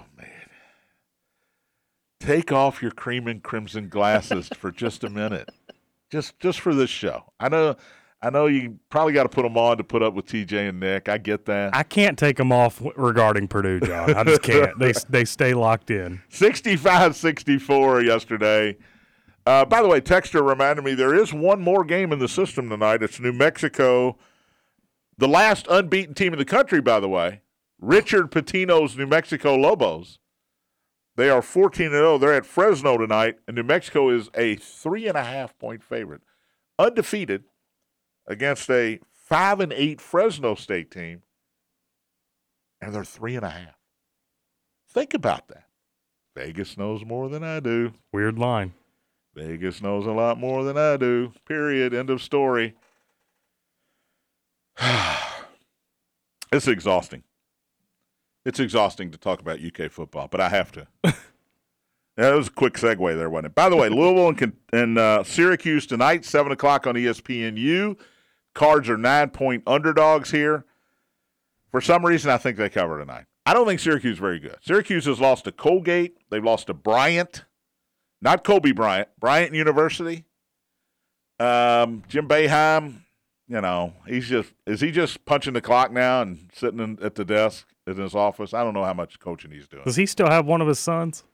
[2.26, 5.48] Take off your cream and crimson glasses for just a minute.
[6.10, 7.32] Just just for this show.
[7.38, 7.76] I know
[8.20, 10.80] I know you probably got to put them on to put up with TJ and
[10.80, 11.08] Nick.
[11.08, 11.76] I get that.
[11.76, 14.14] I can't take them off regarding Purdue, John.
[14.14, 14.76] I just can't.
[14.78, 16.20] They they stay locked in.
[16.30, 18.76] 65-64 yesterday.
[19.46, 22.68] Uh, by the way, Texter reminded me there is one more game in the system
[22.68, 23.04] tonight.
[23.04, 24.18] It's New Mexico,
[25.16, 27.42] the last unbeaten team in the country, by the way.
[27.78, 30.18] Richard Pitino's New Mexico Lobos.
[31.16, 32.18] They are 14 0.
[32.18, 36.20] They're at Fresno tonight, and New Mexico is a three and a half point favorite,
[36.78, 37.44] undefeated
[38.26, 41.22] against a five and eight Fresno State team,
[42.80, 43.76] and they're three and a half.
[44.90, 45.64] Think about that.
[46.36, 47.94] Vegas knows more than I do.
[48.12, 48.74] Weird line.
[49.34, 51.32] Vegas knows a lot more than I do.
[51.46, 51.94] Period.
[51.94, 52.74] End of story.
[56.52, 57.22] it's exhausting.
[58.46, 60.86] It's exhausting to talk about UK football, but I have to.
[61.02, 61.12] yeah,
[62.16, 63.54] that was a quick segue there, wasn't it?
[63.56, 67.98] By the way, Louisville and, and uh, Syracuse tonight, 7 o'clock on ESPNU.
[68.54, 70.64] Cards are nine point underdogs here.
[71.72, 73.24] For some reason, I think they cover tonight.
[73.44, 74.56] I don't think Syracuse is very good.
[74.62, 76.16] Syracuse has lost to Colgate.
[76.30, 77.44] They've lost to Bryant,
[78.22, 80.24] not Kobe Bryant, Bryant University.
[81.40, 83.00] Um, Jim Boeheim,
[83.48, 87.16] you know, he's just is he just punching the clock now and sitting in, at
[87.16, 88.54] the desk in his office?
[88.54, 89.84] I don't know how much coaching he's doing.
[89.84, 91.24] Does he still have one of his sons?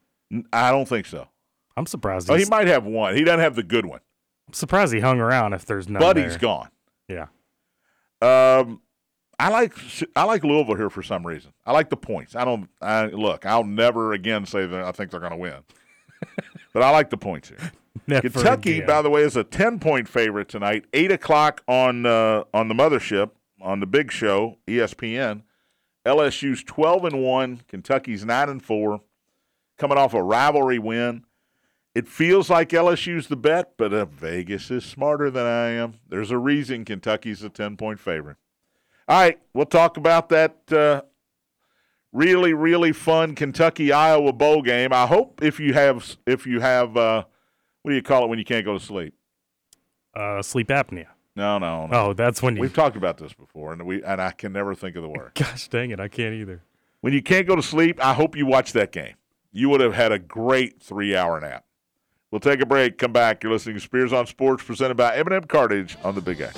[0.53, 1.29] I don't think so.
[1.77, 2.31] I'm surprised.
[2.31, 3.17] Oh, he might have one.
[3.17, 4.01] He doesn't have the good one,
[4.49, 6.15] I'm surprised he hung around if there's there.
[6.15, 6.69] he's gone.
[7.09, 7.27] Yeah.
[8.21, 8.81] Um,
[9.39, 9.75] I like
[10.15, 11.53] I like Louisville here for some reason.
[11.67, 12.37] I like the points.
[12.37, 12.69] I don't.
[12.81, 13.47] I look.
[13.47, 15.57] I'll never again say that I think they're going to win,
[16.73, 17.73] but I like the points here.
[18.07, 18.87] Never Kentucky, again.
[18.87, 20.85] by the way, is a ten point favorite tonight.
[20.93, 25.43] Eight o'clock on uh, on the mothership on the big show ESPN.
[26.05, 27.63] LSU's twelve and one.
[27.69, 29.01] Kentucky's nine and four,
[29.79, 31.25] coming off a rivalry win.
[31.95, 35.95] It feels like LSU's the bet, but uh, Vegas is smarter than I am.
[36.09, 38.39] There's a reason Kentucky's a ten point favorite.
[39.09, 41.03] All right, we'll talk about that uh,
[42.13, 44.93] really, really fun Kentucky Iowa bowl game.
[44.93, 47.25] I hope if you have if you have uh,
[47.83, 49.15] what do you call it when you can't go to sleep?
[50.15, 51.07] uh, sleep apnea.
[51.35, 51.97] No, no, no.
[51.97, 52.61] Oh, that's when you.
[52.61, 55.33] We've talked about this before, and we and I can never think of the word.
[55.35, 56.63] Gosh dang it, I can't either.
[57.01, 59.15] When you can't go to sleep, I hope you watch that game.
[59.51, 61.65] You would have had a great three-hour nap.
[62.31, 62.97] We'll take a break.
[62.99, 63.43] Come back.
[63.43, 66.57] You're listening to Spears on Sports, presented by M&M Cartage on the Big X.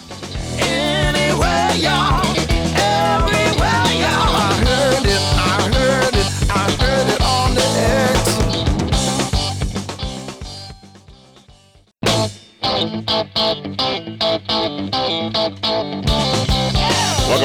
[0.60, 2.24] Anywhere, y'all.
[2.26, 4.36] Everywhere, y'all.
[4.36, 5.20] I heard it.
[5.36, 6.28] I heard it.
[6.50, 7.62] I heard it on the
[13.64, 13.73] X.
[15.04, 15.34] Welcome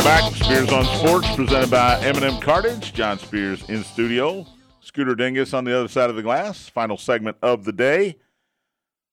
[0.05, 0.33] back.
[0.33, 2.93] Spears on Sports, presented by M&M Cartage.
[2.93, 4.47] John Spears in studio.
[4.79, 6.69] Scooter Dingus on the other side of the glass.
[6.69, 8.15] Final segment of the day.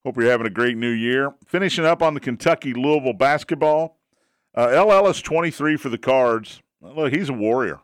[0.04, 1.35] Hope you're having a great new year.
[1.44, 3.98] Finishing up on the Kentucky Louisville basketball.
[4.56, 6.62] Uh, El Ellis 23 for the Cards.
[6.80, 7.80] Look, he's a warrior.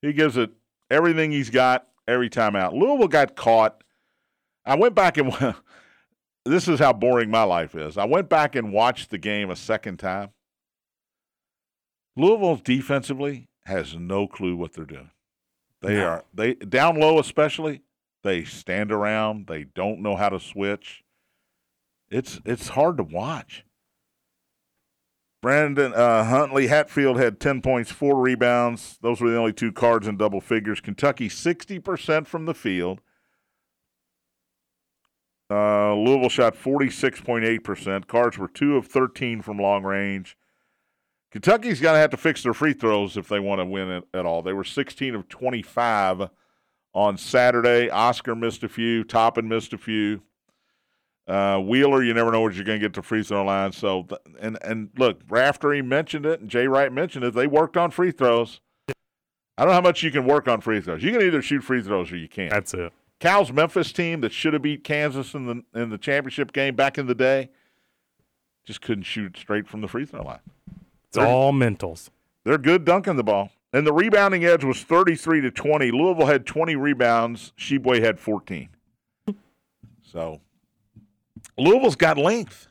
[0.00, 0.52] He gives it
[0.90, 2.72] everything he's got every time out.
[2.72, 3.84] Louisville got caught.
[4.64, 5.34] I went back and
[6.44, 7.96] this is how boring my life is.
[7.96, 10.30] I went back and watched the game a second time.
[12.16, 15.10] Louisville defensively has no clue what they're doing.
[15.80, 16.06] They No.
[16.06, 17.82] are they down low especially.
[18.22, 19.46] They stand around.
[19.46, 21.02] They don't know how to switch.
[22.10, 23.64] It's it's hard to watch.
[25.40, 28.98] Brandon uh, Huntley Hatfield had ten points, four rebounds.
[29.02, 30.80] Those were the only two cards in double figures.
[30.80, 33.00] Kentucky sixty percent from the field.
[35.52, 38.08] Uh, Louisville shot forty six point eight percent.
[38.08, 40.36] Cards were two of thirteen from long range.
[41.30, 44.04] Kentucky's going to have to fix their free throws if they want to win it
[44.12, 44.42] at all.
[44.42, 46.28] They were 16 of 25
[46.92, 47.88] on Saturday.
[47.88, 49.02] Oscar missed a few.
[49.02, 50.20] Toppin missed a few.
[51.26, 53.72] Uh, Wheeler, you never know what you're going to get to free throw line.
[53.72, 54.06] So,
[54.40, 57.32] and and look, Raftery mentioned it, and Jay Wright mentioned it.
[57.32, 58.60] They worked on free throws.
[58.88, 61.02] I don't know how much you can work on free throws.
[61.02, 62.50] You can either shoot free throws or you can't.
[62.50, 62.92] That's it.
[63.22, 66.98] Cal's Memphis team that should have beat Kansas in the in the championship game back
[66.98, 67.50] in the day
[68.64, 70.40] just couldn't shoot straight from the free throw line.
[71.06, 72.10] It's all mentals.
[72.44, 73.50] They're good dunking the ball.
[73.72, 75.92] And the rebounding edge was 33 to 20.
[75.92, 77.52] Louisville had 20 rebounds.
[77.56, 78.68] Tshiebwe had 14.
[80.02, 80.40] So
[81.56, 82.66] Louisville's got length.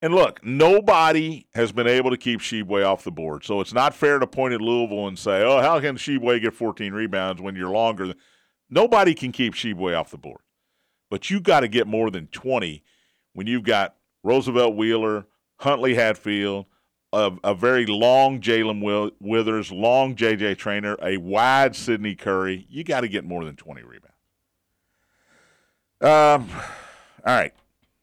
[0.00, 3.44] And look, nobody has been able to keep Tshiebwe off the board.
[3.44, 6.54] So it's not fair to point at Louisville and say, oh, how can Tshiebwe get
[6.54, 8.14] 14 rebounds when you're longer?
[8.68, 10.40] Than-" Nobody can keep Tshiebwe off the board.
[11.10, 12.82] But you got to get more than 20
[13.34, 15.26] when you've got Roosevelt Wheeler,
[15.58, 16.66] Huntley Hatfield,
[17.12, 20.56] a, a very long Jae'Lyn Withers, long J.J.
[20.56, 22.66] Traynor, a wide Sydney Curry.
[22.68, 24.14] You got to get more than 20 rebounds.
[26.00, 26.50] Um,
[27.24, 27.52] all right.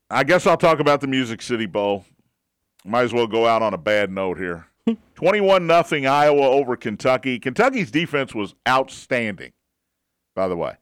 [0.10, 2.06] I guess I'll talk about the Music City Bowl.
[2.84, 4.68] Might as well go out on a bad note here.
[5.16, 7.40] 21 nothing Iowa over Kentucky.
[7.40, 9.52] Kentucky's defense was outstanding,
[10.36, 10.76] by the way.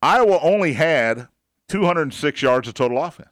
[0.00, 1.28] Iowa only had
[1.68, 3.28] 206 yards of total offense.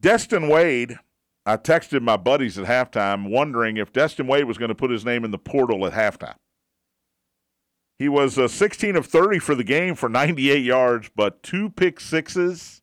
[0.00, 0.98] Destin Wade,
[1.46, 5.04] I texted my buddies at halftime wondering if Destin Wade was going to put his
[5.04, 6.34] name in the portal at halftime.
[7.98, 12.00] He was uh, 16 of 30 for the game for 98 yards, but two pick
[12.00, 12.82] sixes,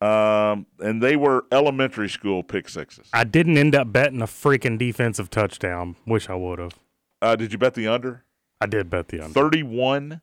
[0.00, 3.10] um, and they were elementary school pick sixes.
[3.12, 5.96] I didn't end up betting a freaking defensive touchdown.
[6.06, 6.78] Wish I would have.
[7.20, 8.24] Uh, did you bet the under?
[8.60, 9.34] I did bet the under.
[9.34, 10.20] 31.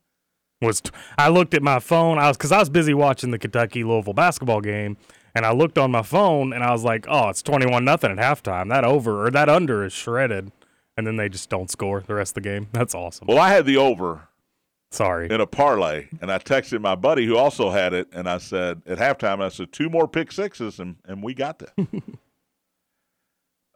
[0.61, 2.17] was t- I looked at my phone.
[2.17, 4.97] I was because I was busy watching the Kentucky Louisville basketball game,
[5.35, 8.17] and I looked on my phone and I was like, "Oh, it's twenty-one nothing at
[8.17, 8.69] halftime.
[8.69, 10.51] That over or that under is shredded."
[10.95, 12.67] And then they just don't score the rest of the game.
[12.71, 13.25] That's awesome.
[13.27, 14.27] Well, I had the over
[14.91, 15.27] Sorry.
[15.27, 18.83] in a parlay, and I texted my buddy who also had it, and I said
[18.85, 21.73] at halftime, I said two more pick sixes, and, and we got that.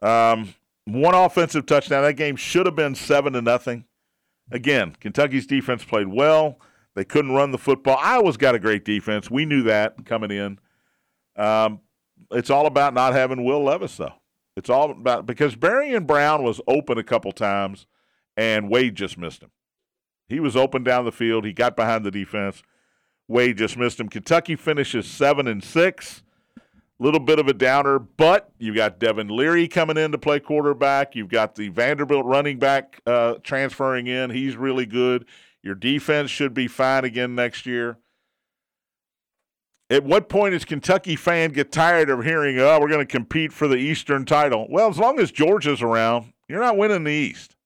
[0.00, 0.54] um,
[0.84, 2.04] one offensive touchdown.
[2.04, 3.84] That game should have been seven to nothing.
[4.50, 6.58] Again, Kentucky's defense played well.
[6.94, 7.98] They couldn't run the football.
[8.00, 9.30] Iowa's got a great defense.
[9.30, 10.58] We knew that coming in.
[11.36, 11.80] Um,
[12.32, 14.14] it's all about not having Will Levis, though.
[14.56, 17.86] It's all about because Barion Brown was open a couple times,
[18.36, 19.50] and Wade just missed him.
[20.28, 21.44] He was open down the field.
[21.44, 22.62] He got behind the defense.
[23.28, 24.08] Wade just missed him.
[24.08, 26.22] Kentucky finishes seven and six.
[27.00, 31.14] Little bit of a downer, but you got Devin Leary coming in to play quarterback.
[31.14, 34.30] You've got the Vanderbilt running back uh, transferring in.
[34.30, 35.24] He's really good.
[35.62, 37.98] Your defense should be fine again next year.
[39.90, 43.52] At what point does Kentucky fan get tired of hearing, "Oh, we're going to compete
[43.52, 44.66] for the Eastern title"?
[44.68, 47.56] Well, as long as Georgia's around, you're not winning the East.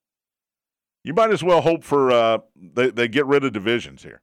[1.04, 4.20] You might as well hope for uh, they, they get rid of divisions here.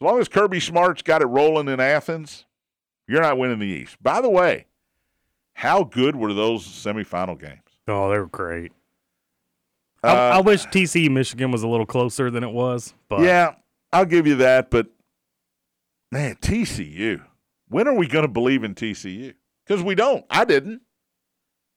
[0.00, 2.44] As long as Kirby Smart's got it rolling in Athens,
[3.08, 4.02] you're not winning the East.
[4.02, 4.66] By the way,
[5.54, 7.60] how good were those semifinal games?
[7.88, 8.72] Oh, they were great.
[10.04, 13.54] Uh, I, I wish TCU Michigan was a little closer than it was, but yeah,
[13.92, 14.70] I'll give you that.
[14.70, 14.88] But
[16.12, 17.22] man, TCU.
[17.68, 19.34] When are we going to believe in TCU?
[19.66, 20.24] Because we don't.
[20.30, 20.82] I didn't.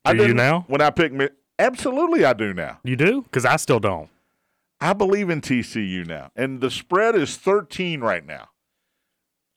[0.05, 0.65] I Do you didn't now?
[0.67, 1.19] When I picked,
[1.57, 2.79] absolutely, I do now.
[2.83, 4.09] you do because I still don't.
[4.81, 8.49] I believe in TCU now, and the spread is 13 right now.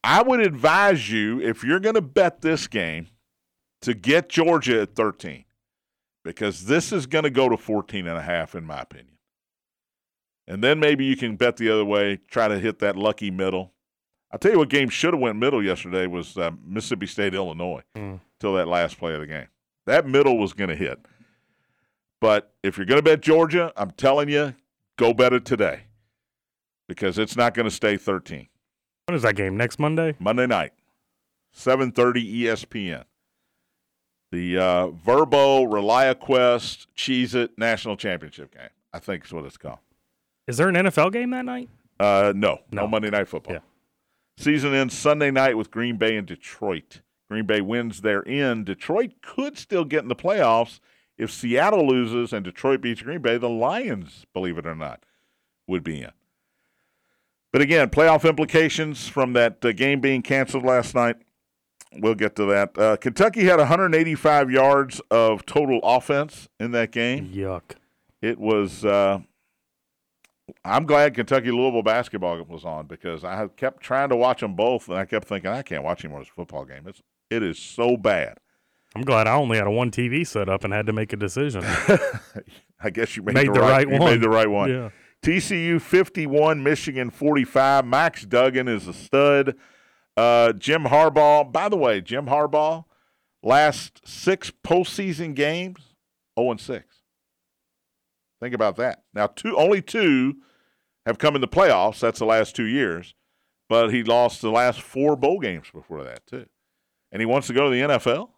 [0.05, 3.09] I would advise you if you're going to bet this game
[3.82, 5.44] to get Georgia at 13
[6.24, 9.09] because this is going to go to 14 and a half in my opinion.
[10.48, 13.72] And then maybe you can bet the other way, try to hit that lucky middle.
[14.32, 17.82] I'll tell you what game should have went middle yesterday was uh, Mississippi State Illinois
[17.96, 18.20] Mm.
[18.40, 19.46] till that last play of the game.
[19.86, 20.98] That middle was going to hit.
[22.20, 24.55] But if you're going to bet Georgia, I'm telling you,
[24.96, 25.82] go bet it today
[26.88, 28.48] because it's not going to stay 13.
[29.07, 29.57] When is that game?
[29.57, 30.14] Next Monday?
[30.18, 30.72] Monday night,
[31.55, 33.05] 7:30 ESPN.
[34.30, 38.70] The uh, Vrbo ReliaQuest Cheez It National Championship game.
[38.92, 39.78] I think is what it's called.
[40.46, 41.68] Is there an NFL game that night?
[42.00, 42.88] Uh, no, no, No.
[42.88, 43.55] Monday Night Football.
[43.55, 43.61] Yeah.
[44.38, 47.03] Season ends Sunday night with Green Bay and Detroit.
[47.30, 48.64] Green Bay wins their in.
[48.64, 50.80] Detroit could still get in the playoffs
[51.16, 53.36] if Seattle loses and Detroit beats Green Bay.
[53.38, 55.05] The Lions, believe it or not,
[55.66, 56.11] would be in.
[57.53, 61.16] But again, playoff implications from that uh, game being canceled last night.
[61.94, 62.78] We'll get to that.
[62.78, 67.28] Uh, Kentucky had 185 yards of total offense in that game.
[67.28, 67.76] Yuck.
[68.22, 68.84] It was.
[68.84, 69.18] Uh,
[70.64, 74.88] I'm glad Kentucky Louisville basketball was on because I kept trying to watch them both,
[74.88, 76.86] and I kept thinking I can't watch anymore this football game.
[76.86, 78.38] It's it is so bad.
[78.94, 81.16] I'm glad I only had a one TV set up and had to make a
[81.16, 81.62] decision.
[82.80, 84.11] I guess you made, Made the, the right, right you one.
[84.11, 84.70] made the right one.
[84.70, 84.90] Yeah.
[85.23, 87.87] TCU 51, Michigan 45.
[87.87, 89.55] Max Duggan is a stud.
[90.16, 91.51] Uh, Jim Harbaugh.
[91.51, 92.85] By the way, Jim Harbaugh,
[93.43, 95.95] last six postseason games,
[96.39, 97.03] 0 and 6.
[98.41, 99.05] Think about that.
[99.14, 100.39] Now, two only two
[101.07, 102.01] have come in the playoffs.
[102.01, 103.14] That's the last two years,
[103.68, 106.47] but he lost the last four bowl games before that too,
[107.12, 108.31] and he wants to go to the NFL.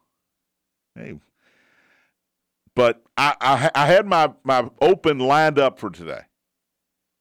[0.95, 1.19] Hey,
[2.77, 6.25] but I I, I had my my open lined up for today.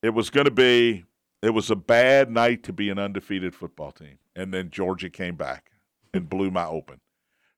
[0.04, 1.06] It was going to be
[1.42, 5.36] it was a bad night to be an undefeated football team, and then Georgia came
[5.36, 5.72] back
[6.14, 7.00] and blew my open.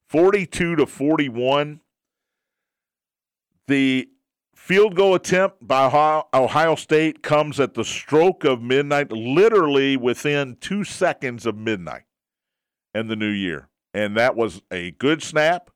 [0.08, 1.82] 42 to 41.
[3.68, 4.10] The
[4.56, 10.58] field goal attempt by Ohio- Ohio State comes at the stroke of midnight, literally within
[10.60, 12.04] two seconds of midnight
[12.94, 13.70] and the new year.
[13.94, 15.70] And that was a good snap.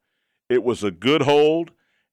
[0.49, 1.71] It was a good hold,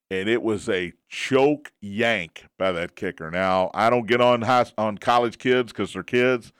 [0.09, 3.29] and it was a choke yank by that kicker.
[3.31, 6.53] Now, I don't get on high, on college kids because they're kids,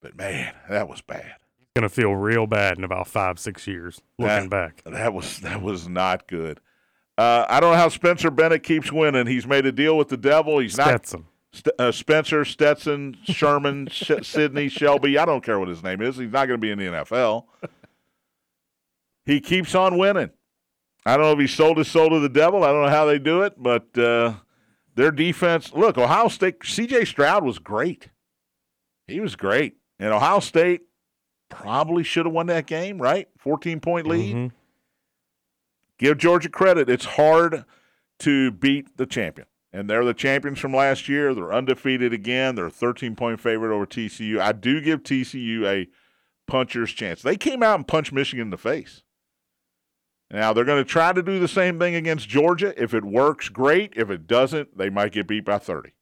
[0.00, 1.34] but man, that was bad.
[1.76, 4.82] Gonna feel real bad in about five, six years looking That- back.
[4.84, 6.60] That was that was not good.
[7.16, 9.26] Uh, I don't know how Spencer Bennett keeps winning.
[9.26, 10.60] He's made a deal with the devil.
[10.60, 11.24] He's not St-
[11.78, 15.18] uh, Spencer, Stetson, Sherman, Sh- Sidney, Shelby.
[15.18, 16.16] I don't care what his name is.
[16.16, 17.46] He's not going to be in the NFL.
[19.24, 20.30] He keeps on winning.
[21.08, 22.64] I don't know if he sold his soul to the devil.
[22.64, 24.34] I don't know how they do it, but uh,
[24.94, 25.72] their defense.
[25.72, 26.56] Look, Ohio State.
[26.64, 27.06] C.J.
[27.06, 28.08] Stroud was great.
[29.06, 30.82] He was great, and Ohio State
[31.48, 33.00] probably should have won that game.
[33.00, 34.36] Right, fourteen point lead.
[34.36, 34.50] Mhm.
[35.98, 36.88] Give Georgia credit.
[36.90, 37.64] It's hard
[38.20, 39.48] to beat the champion.
[39.72, 41.34] And they're the champions from last year.
[41.34, 42.54] They're undefeated again.
[42.54, 44.40] They're a 13 point favorite over TCU.
[44.40, 45.88] I do give TCU a
[46.46, 47.20] puncher's chance.
[47.22, 49.02] They came out and punched Michigan in the face.
[50.30, 52.74] Now they're going to try to do the same thing against Georgia.
[52.80, 53.94] If it works, great.
[53.96, 55.92] If it doesn't, they might get beat by 30.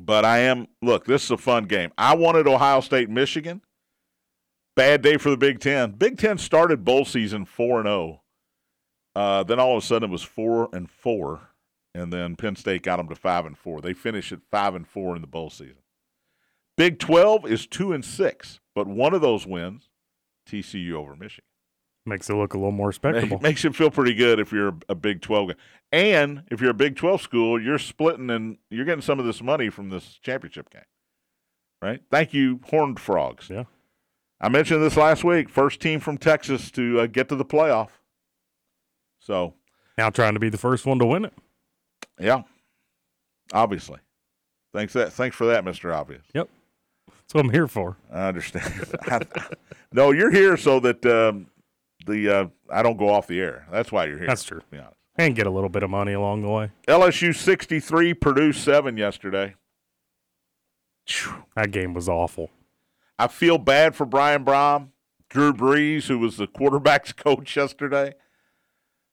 [0.00, 1.90] But I am, look, this is a fun game.
[1.98, 3.62] I wanted Ohio State, Michigan.
[4.76, 5.92] Bad day for the Big Ten.
[5.92, 8.22] Big Ten started bowl season 4 and 0.
[9.16, 11.50] Uh, then all of a sudden it was 4 and 4
[11.94, 13.80] and then Penn State got them to 5 and 4.
[13.80, 15.82] They finished at 5 and 4 in the bowl season.
[16.76, 19.88] Big 12 is 2 and 6, but one of those wins
[20.48, 21.49] TCU over Michigan.
[22.06, 23.36] Makes it look a little more respectable.
[23.36, 25.54] It makes you feel pretty good if you're a Big 12 guy.
[25.92, 29.42] And if you're a Big 12 school, you're splitting and you're getting some of this
[29.42, 30.82] money from this championship game.
[31.82, 32.00] Right?
[32.10, 33.48] Thank you, Horned Frogs.
[33.50, 33.64] Yeah.
[34.40, 35.50] I mentioned this last week.
[35.50, 37.88] First team from Texas to uh, get to the playoff.
[39.18, 39.54] So,
[39.98, 41.34] Now trying to be the first one to win it.
[42.18, 42.42] yeah,
[43.52, 43.98] obviously.
[44.72, 45.12] Thanks that.
[45.12, 46.22] Thanks for that, Mister Obvious.
[46.34, 46.48] Yep,
[47.08, 47.96] that's what I'm here for.
[48.10, 48.72] I understand.
[49.02, 49.20] I-
[49.92, 51.48] no, you're here so that um,
[52.06, 53.66] the uh, I don't go off the air.
[53.70, 54.26] That's why you're here.
[54.26, 54.62] That's true.
[54.72, 54.88] Yeah.
[55.16, 56.70] And get a little bit of money along the way.
[56.88, 59.54] LSU 63, Purdue 7 yesterday.
[61.56, 62.50] That game was awful.
[63.18, 64.88] I feel bad for Brian Brohm,
[65.28, 68.14] Drew Brees, who was the quarterback's coach yesterday.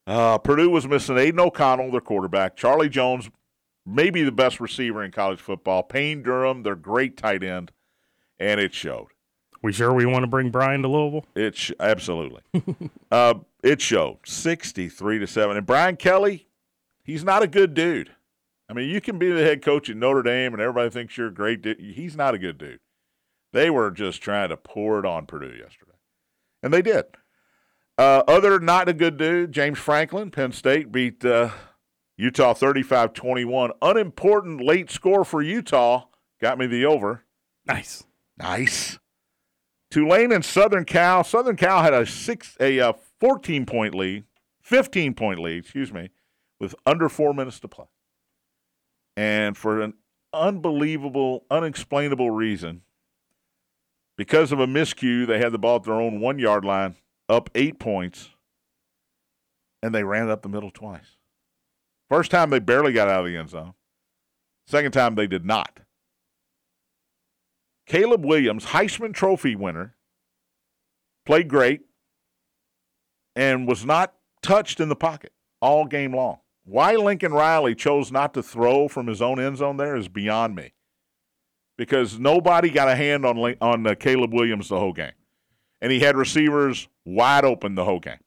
[0.06, 2.56] Uh, Purdue was missing Aidan O'Connell, their quarterback.
[2.56, 3.28] Charlie Jones,
[3.84, 5.82] maybe the best receiver in college football.
[5.82, 7.72] Payne Durham, their great tight end,
[8.38, 9.08] and it showed.
[9.62, 11.26] We sure we want to bring Brian to Louisville?
[11.34, 12.42] It sh- absolutely.
[13.10, 15.56] uh, it showed sixty-three to seven.
[15.56, 16.46] And Brian Kelly,
[17.02, 18.10] he's not a good dude.
[18.68, 21.28] I mean, you can be the head coach at Notre Dame, and everybody thinks you're
[21.28, 21.80] a great dude.
[21.80, 22.80] He's not a good dude.
[23.52, 25.96] They were just trying to pour it on Purdue yesterday,
[26.62, 27.06] and they did.
[27.96, 31.50] Uh, other not a good dude, James Franklin, Penn State beat uh,
[32.16, 33.70] Utah 35-21.
[33.82, 36.04] Unimportant late score for Utah
[36.40, 37.24] got me the over.
[37.66, 38.04] Nice.
[38.38, 38.98] Nice.
[39.90, 41.24] Tulane and Southern Cal.
[41.24, 44.24] Southern Cal had a six, a uh, fourteen point lead,
[44.60, 46.10] fifteen point lead, excuse me,
[46.60, 47.86] with under four minutes to play.
[49.16, 49.94] And for an
[50.32, 52.82] unbelievable, unexplainable reason,
[54.16, 56.96] because of a miscue, they had the ball at their own one yard line,
[57.28, 58.30] up eight points,
[59.82, 61.16] and they ran it up the middle twice.
[62.10, 63.74] First time they barely got out of the end zone.
[64.66, 65.80] Second time they did not.
[67.88, 69.96] Caleb Williams, Heisman Trophy winner,
[71.24, 71.80] played great
[73.34, 76.38] and was not touched in the pocket all game long.
[76.64, 80.54] Why Lincoln Riley chose not to throw from his own end zone there is beyond
[80.54, 80.74] me.
[81.78, 85.12] Because nobody got a hand on on uh, Caleb Williams the whole game,
[85.80, 88.18] and he had receivers wide open the whole game.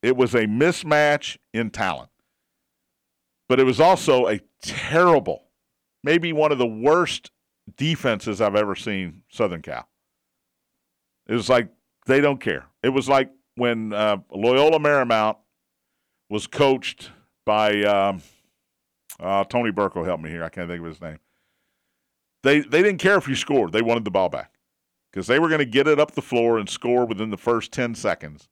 [0.00, 2.10] It was a mismatch in talent,
[3.48, 5.48] but it was also a terrible,
[6.04, 7.32] maybe one of the worst
[7.76, 9.88] defenses I've ever seen Southern Cal.
[11.26, 11.68] It was like
[12.06, 12.66] they don't care.
[12.82, 15.36] It was like when uh, Loyola Marymount
[16.30, 17.10] was coached
[17.44, 18.22] by um,
[19.20, 20.44] uh, Tony Burke will help me here.
[20.44, 21.18] I can't think of his name.
[22.42, 23.72] They they didn't care if you scored.
[23.72, 24.52] They wanted the ball back
[25.10, 27.72] because they were going to get it up the floor and score within the first
[27.72, 28.48] ten seconds.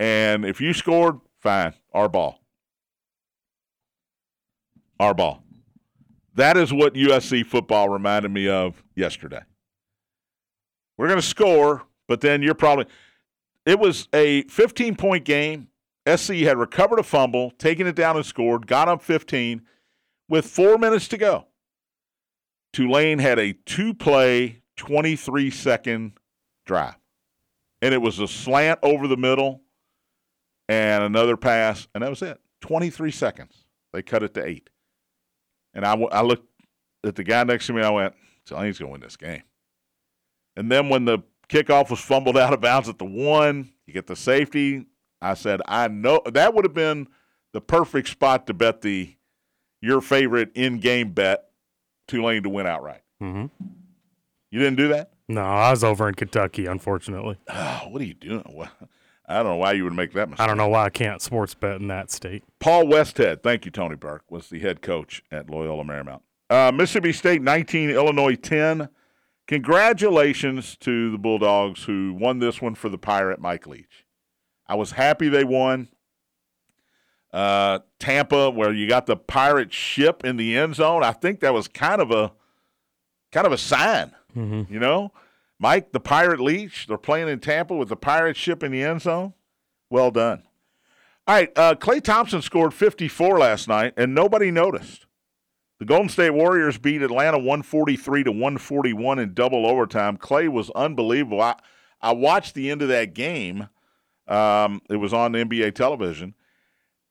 [0.00, 2.40] And if you scored, fine, our ball,
[4.98, 5.44] our ball.
[6.34, 9.42] That is what USC football reminded me of yesterday.
[10.96, 12.86] We're going to score, but then you're probably.
[13.66, 15.68] It was a 15 point game.
[16.08, 19.62] SC had recovered a fumble, taken it down and scored, got up 15
[20.28, 21.46] with four minutes to go.
[22.72, 26.12] Tulane had a two play, 23 second
[26.64, 26.96] drive.
[27.82, 29.60] and it was a slant over the middle
[30.68, 32.40] and another pass, and that was it.
[32.62, 33.64] 23 seconds.
[33.92, 34.70] They cut it to eight.
[35.74, 36.48] And I, w- I looked
[37.04, 38.14] at the guy next to me, and I went,
[38.44, 39.42] Tulane's going to win this game.
[40.56, 44.06] And then when the kickoff was fumbled out of bounds at the one, you get
[44.06, 44.86] the safety.
[45.20, 47.08] I said, I know that would have been
[47.52, 49.16] the perfect spot to bet the
[49.80, 51.44] your favorite in-game bet
[52.08, 53.02] Tulane to win outright.
[53.22, 53.46] Mm-hmm.
[54.50, 55.12] You didn't do that?
[55.28, 57.38] No, I was over in Kentucky, unfortunately.
[57.48, 58.68] Oh, what are you doing?
[59.32, 60.44] I don't know why you would make that mistake.
[60.44, 62.44] I don't know why I can't sports bet in that state.
[62.60, 66.20] Paul Westhead, thank you, Tony Burke, was the head coach at Loyola Marymount.
[66.50, 68.88] Uh, Mississippi State 19, Illinois 10.
[69.48, 74.06] Congratulations to the Bulldogs who won this one for the Pirate Mike Leach.
[74.66, 75.88] I was happy they won.
[77.32, 81.54] Uh, Tampa, where you got the Pirate ship in the end zone, I think that
[81.54, 82.32] was kind of a
[83.32, 84.12] kind of a sign.
[84.36, 84.72] Mm-hmm.
[84.72, 85.12] You know,
[85.62, 89.00] Mike, the Pirate Leach, they're playing in Tampa with the Pirate ship in the end
[89.00, 89.32] zone.
[89.88, 90.42] Well done.
[91.24, 95.06] All right, uh, Klay Thompson scored 54 last night, and nobody noticed.
[95.78, 100.16] The Golden State Warriors beat Atlanta 143 to 141 in double overtime.
[100.16, 101.40] Klay was unbelievable.
[101.40, 101.54] I,
[102.00, 103.68] I watched the end of that game.
[104.26, 106.34] Um, it was on NBA television,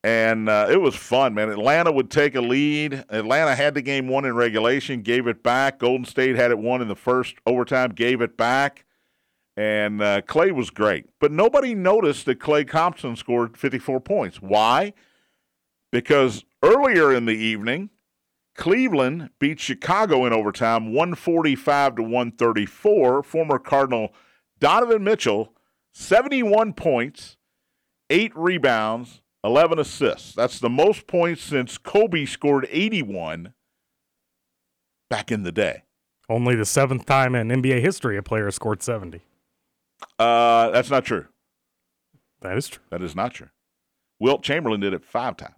[0.03, 1.49] and uh, it was fun, man.
[1.49, 3.05] Atlanta would take a lead.
[3.09, 5.79] Atlanta had the game won in regulation, gave it back.
[5.79, 8.85] Golden State had it won in the first overtime, gave it back.
[9.55, 11.05] And uh, Klay was great.
[11.19, 14.41] But nobody noticed that Klay Thompson scored 54 points.
[14.41, 14.93] Why?
[15.91, 17.91] Because earlier in the evening,
[18.55, 23.23] Cleveland beat Chicago in overtime 145 to 134.
[23.23, 24.13] Former Cardinal
[24.59, 25.53] Donovan Mitchell,
[25.93, 27.37] 71 points,
[28.09, 30.33] 8 rebounds, 11 assists.
[30.33, 33.53] That's the most points since Kobe scored 81
[35.09, 35.83] back in the day.
[36.29, 39.21] Only the seventh time in NBA history a player scored 70.
[40.17, 41.25] Uh, that's not true.
[42.41, 42.83] That is true.
[42.89, 43.49] That is not true.
[44.19, 45.55] Wilt Chamberlain did it five times.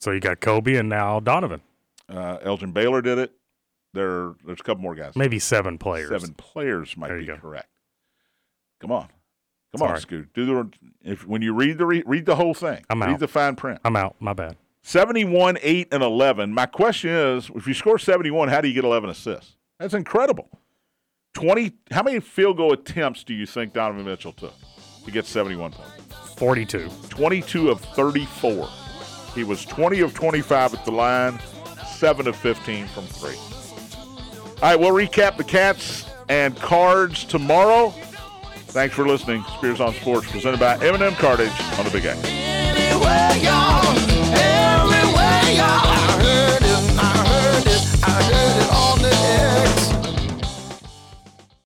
[0.00, 1.60] So you got Kobe and now Donovan.
[2.08, 3.32] Uh, Elgin Baylor did it.
[3.92, 5.16] There, there's a couple more guys.
[5.16, 6.08] Maybe seven players.
[6.10, 7.36] Seven players might be go.
[7.36, 7.68] correct.
[8.80, 9.08] Come on,
[9.72, 10.00] come on, Sorry.
[10.00, 10.34] Scoot.
[10.34, 10.70] Do the
[11.02, 12.84] if when you read the re, read the whole thing.
[12.90, 13.20] I'm read out.
[13.20, 13.80] the fine print.
[13.84, 14.16] I'm out.
[14.20, 14.56] My bad.
[14.82, 16.54] 71, 8, and 11.
[16.54, 19.56] My question is if you score 71, how do you get 11 assists?
[19.78, 20.48] That's incredible.
[21.34, 21.72] 20.
[21.90, 24.54] How many field goal attempts do you think Donovan Mitchell took
[25.04, 26.34] to get 71 points?
[26.34, 26.88] 42.
[27.08, 28.68] 22 of 34.
[29.34, 31.38] He was 20 of 25 at the line,
[31.94, 33.36] 7 of 15 from 3.
[33.36, 37.94] All right, we'll recap the Cats and Cards tomorrow.
[38.70, 39.42] Thanks for listening.
[39.56, 42.20] Spears on Sports, presented by M&M Cartage on the Big X.